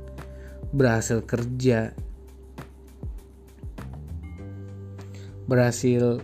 berhasil 0.70 1.26
kerja 1.26 1.98
berhasil 5.50 6.22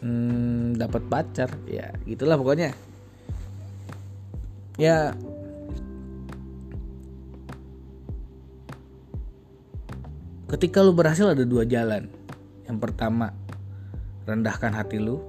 hmm, 0.00 0.76
dapat 0.76 1.02
pacar. 1.06 1.50
Ya 1.68 1.94
gitulah 2.04 2.36
pokoknya. 2.36 2.72
Ya. 4.80 5.12
Ketika 10.50 10.82
lu 10.82 10.90
berhasil 10.96 11.30
ada 11.30 11.46
dua 11.46 11.62
jalan. 11.62 12.10
Yang 12.66 12.78
pertama 12.82 13.30
rendahkan 14.26 14.74
hati 14.74 14.98
lu. 14.98 15.22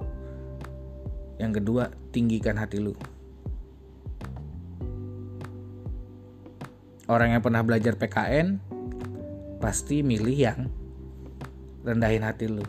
Yang 1.38 1.62
kedua 1.62 1.92
tinggikan 2.10 2.58
hati 2.58 2.82
lu. 2.82 2.94
Orang 7.10 7.34
yang 7.34 7.42
pernah 7.42 7.60
belajar 7.66 7.98
PKN 7.98 8.62
pasti 9.58 10.00
milih 10.00 10.38
yang 10.38 10.60
rendahin 11.82 12.22
hati 12.22 12.46
lu. 12.46 12.64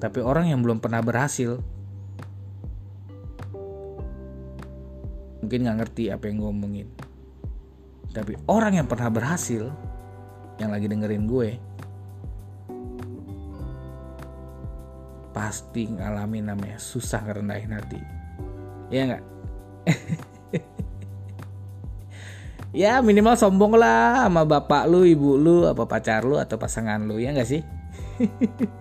Tapi 0.00 0.24
orang 0.24 0.48
yang 0.48 0.64
belum 0.64 0.80
pernah 0.80 1.04
berhasil 1.04 1.60
mungkin 5.44 5.66
nggak 5.66 5.78
ngerti 5.84 6.08
apa 6.08 6.24
yang 6.24 6.40
gue 6.40 6.48
omongin. 6.48 6.88
Tapi 8.16 8.32
orang 8.48 8.80
yang 8.80 8.88
pernah 8.88 9.12
berhasil 9.12 9.68
yang 10.56 10.72
lagi 10.72 10.88
dengerin 10.88 11.28
gue 11.28 11.48
pasti 15.36 15.90
ngalamin 15.90 16.48
namanya 16.48 16.80
susah 16.80 17.20
ngerendahin 17.20 17.76
hati. 17.76 18.00
Ya 18.88 19.02
nggak? 19.04 19.24
ya 22.80 23.04
minimal 23.04 23.36
sombong 23.36 23.76
lah 23.76 24.26
sama 24.26 24.48
bapak 24.48 24.88
lu, 24.88 25.04
ibu 25.04 25.36
lu, 25.36 25.68
apa 25.68 25.84
pacar 25.84 26.24
lu 26.24 26.40
atau 26.40 26.56
pasangan 26.56 27.04
lu 27.04 27.20
ya 27.20 27.36
nggak 27.36 27.50
sih? 27.50 27.62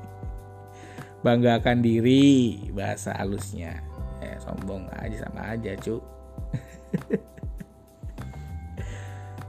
Banggakan 1.19 1.83
diri 1.83 2.55
bahasa 2.71 3.11
halusnya. 3.15 3.83
Ya, 4.19 4.35
sombong 4.39 4.87
aja 4.99 5.27
sama 5.27 5.41
aja 5.55 5.75
cu. 5.79 5.99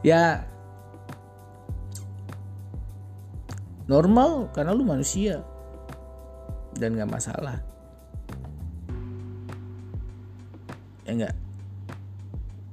ya 0.07 0.45
normal 3.91 4.49
karena 4.55 4.73
lu 4.73 4.87
manusia 4.87 5.43
dan 6.79 6.95
nggak 6.99 7.11
masalah. 7.11 7.59
Ya 11.07 11.11
enggak 11.19 11.35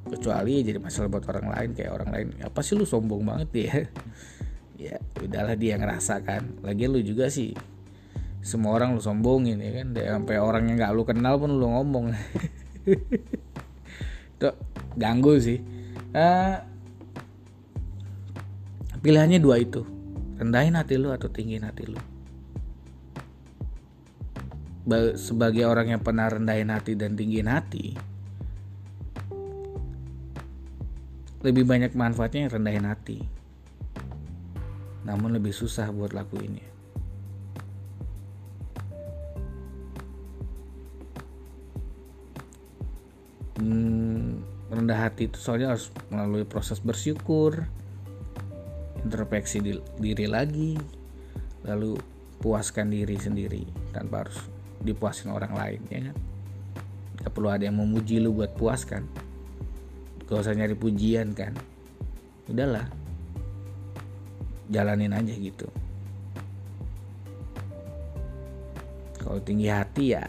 kecuali 0.08 0.64
jadi 0.64 0.80
masalah 0.80 1.12
buat 1.12 1.28
orang 1.28 1.48
lain 1.52 1.70
kayak 1.76 1.92
orang 1.92 2.10
lain 2.10 2.28
apa 2.42 2.60
sih 2.64 2.74
lu 2.80 2.88
sombong 2.88 3.28
banget 3.28 3.50
ya 3.54 3.76
ya 4.92 4.96
udahlah 5.20 5.56
dia 5.60 5.76
ngerasakan 5.76 6.64
lagi 6.64 6.88
lu 6.88 7.04
juga 7.04 7.28
sih 7.28 7.52
semua 8.48 8.80
orang 8.80 8.96
lu 8.96 9.04
sombongin 9.04 9.60
ya 9.60 9.84
kan? 9.84 9.92
Sampai 9.92 10.40
orang 10.40 10.72
yang 10.72 10.80
nggak 10.80 10.96
lu 10.96 11.04
kenal 11.04 11.36
pun 11.36 11.52
lu 11.60 11.68
ngomong. 11.68 12.16
Itu 14.40 14.50
ganggu 14.96 15.36
sih. 15.36 15.60
Uh, 16.16 16.56
pilihannya 19.04 19.44
dua 19.44 19.60
itu. 19.60 19.84
Rendahin 20.40 20.80
hati 20.80 20.96
lu 20.96 21.12
atau 21.12 21.28
tinggiin 21.28 21.68
hati 21.68 21.84
lu. 21.92 22.00
Sebagai 25.20 25.68
orang 25.68 25.92
yang 25.92 26.02
pernah 26.02 26.32
rendahin 26.32 26.72
hati 26.72 26.96
dan 26.96 27.20
tinggiin 27.20 27.52
hati 27.52 27.92
lebih 31.44 31.68
banyak 31.68 31.92
manfaatnya 31.92 32.48
yang 32.48 32.54
rendahin 32.56 32.88
hati. 32.88 33.20
Namun 35.04 35.36
lebih 35.36 35.52
susah 35.52 35.92
buat 35.92 36.16
lakuinnya 36.16 36.77
rendah 44.68 45.00
hati 45.00 45.32
itu 45.32 45.40
soalnya 45.40 45.74
harus 45.76 45.90
melalui 46.12 46.44
proses 46.44 46.84
bersyukur 46.84 47.64
introspeksi 49.06 49.64
diri 50.00 50.28
lagi 50.28 50.76
lalu 51.64 51.96
puaskan 52.44 52.92
diri 52.92 53.18
sendiri 53.18 53.64
tanpa 53.96 54.28
harus 54.28 54.38
dipuasin 54.84 55.34
orang 55.34 55.54
lain 55.58 55.82
ya 55.90 56.00
kan? 56.12 56.18
Gak 57.18 57.32
perlu 57.34 57.50
ada 57.50 57.66
yang 57.66 57.82
memuji 57.82 58.22
lu 58.22 58.32
buat 58.32 58.54
puaskan. 58.54 59.04
Gak 60.30 60.38
usah 60.38 60.54
nyari 60.54 60.78
pujian 60.78 61.34
kan? 61.34 61.58
Udahlah. 62.46 62.86
Jalanin 64.70 65.16
aja 65.16 65.34
gitu. 65.34 65.68
Kalau 69.18 69.44
tinggi 69.44 69.68
hati 69.68 70.16
ya 70.16 70.24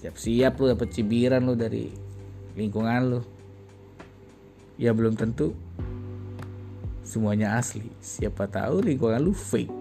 siap-siap 0.00 0.56
lu 0.56 0.72
dapet 0.72 0.88
cibiran 0.96 1.44
lu 1.44 1.52
dari 1.52 1.92
lingkungan 2.56 3.00
lu. 3.04 3.20
Ya 4.80 4.96
belum 4.96 5.12
tentu 5.12 5.52
semuanya 7.04 7.60
asli. 7.60 7.84
Siapa 8.00 8.48
tahu 8.48 8.80
lingkungan 8.80 9.20
lu 9.20 9.36
fake. 9.36 9.68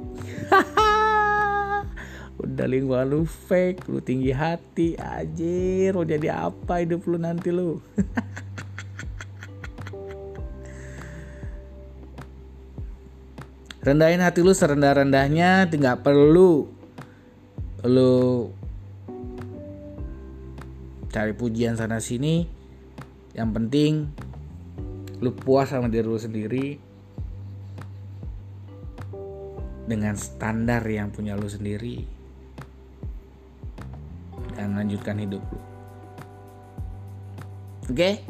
Udah 2.44 2.68
lingkungan 2.68 3.08
lu 3.08 3.24
fake 3.24 3.88
lu 3.88 4.04
tinggi 4.04 4.36
hati 4.36 5.00
aja 5.00 5.96
mau 5.96 6.04
jadi 6.04 6.52
apa 6.52 6.84
hidup 6.84 7.08
lu 7.08 7.16
nanti 7.16 7.56
lu? 7.56 7.80
Rendahin 13.88 14.20
hati 14.20 14.44
lu 14.44 14.52
serendah-rendahnya 14.52 15.72
nggak 15.72 16.04
perlu 16.04 16.68
lu 17.88 18.52
cari 21.10 21.34
pujian 21.34 21.76
sana 21.78 21.98
sini. 22.02 22.46
Yang 23.34 23.50
penting 23.54 23.94
lu 25.20 25.36
puas 25.36 25.70
sama 25.70 25.90
diri 25.90 26.06
lu 26.06 26.18
sendiri. 26.18 26.68
Dengan 29.90 30.14
standar 30.14 30.86
yang 30.86 31.10
punya 31.10 31.34
lu 31.34 31.50
sendiri. 31.50 32.06
Dan 34.54 34.78
lanjutkan 34.78 35.18
hidup 35.18 35.42
lu. 35.42 35.62
Oke? 37.90 38.22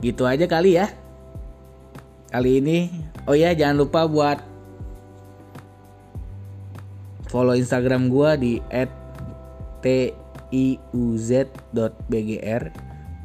Gitu 0.00 0.22
aja 0.22 0.46
kali 0.46 0.78
ya. 0.78 0.86
Kali 2.30 2.62
ini 2.62 2.78
oh 3.26 3.34
ya 3.34 3.50
jangan 3.58 3.76
lupa 3.82 4.06
buat 4.06 4.38
follow 7.26 7.58
instagram 7.58 8.06
gua 8.06 8.38
di 8.38 8.62
t 9.82 10.14
iuz.bgr 10.56 11.82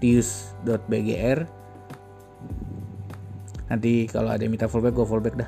tius.bgr 0.03 1.39
nanti 3.71 4.03
kalau 4.11 4.35
ada 4.35 4.43
yang 4.43 4.51
minta 4.51 4.67
fallback 4.67 4.99
gue 4.99 5.07
fallback 5.07 5.35
dah. 5.39 5.47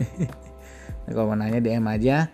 Kalau 1.10 1.26
mau 1.30 1.38
nanya 1.38 1.58
DM 1.58 1.86
aja. 1.90 2.26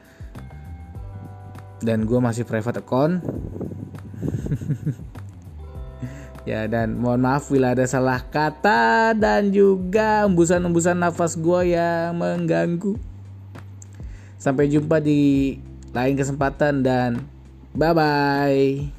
Dan 1.84 2.08
gue 2.08 2.16
masih 2.16 2.48
private 2.48 2.80
account. 2.80 3.20
Ya 6.46 6.70
dan 6.70 7.02
mohon 7.02 7.26
maaf 7.26 7.50
bila 7.50 7.74
ada 7.74 7.82
salah 7.90 8.22
kata 8.22 9.18
dan 9.18 9.50
juga 9.50 10.22
embusan-embusan 10.30 10.94
nafas 10.94 11.34
gue 11.34 11.74
yang 11.74 12.14
mengganggu. 12.14 12.94
Sampai 14.38 14.70
jumpa 14.70 15.02
di 15.02 15.58
lain 15.90 16.14
kesempatan 16.14 16.86
dan 16.86 17.26
Bye 17.76 17.92
bye. 17.92 18.95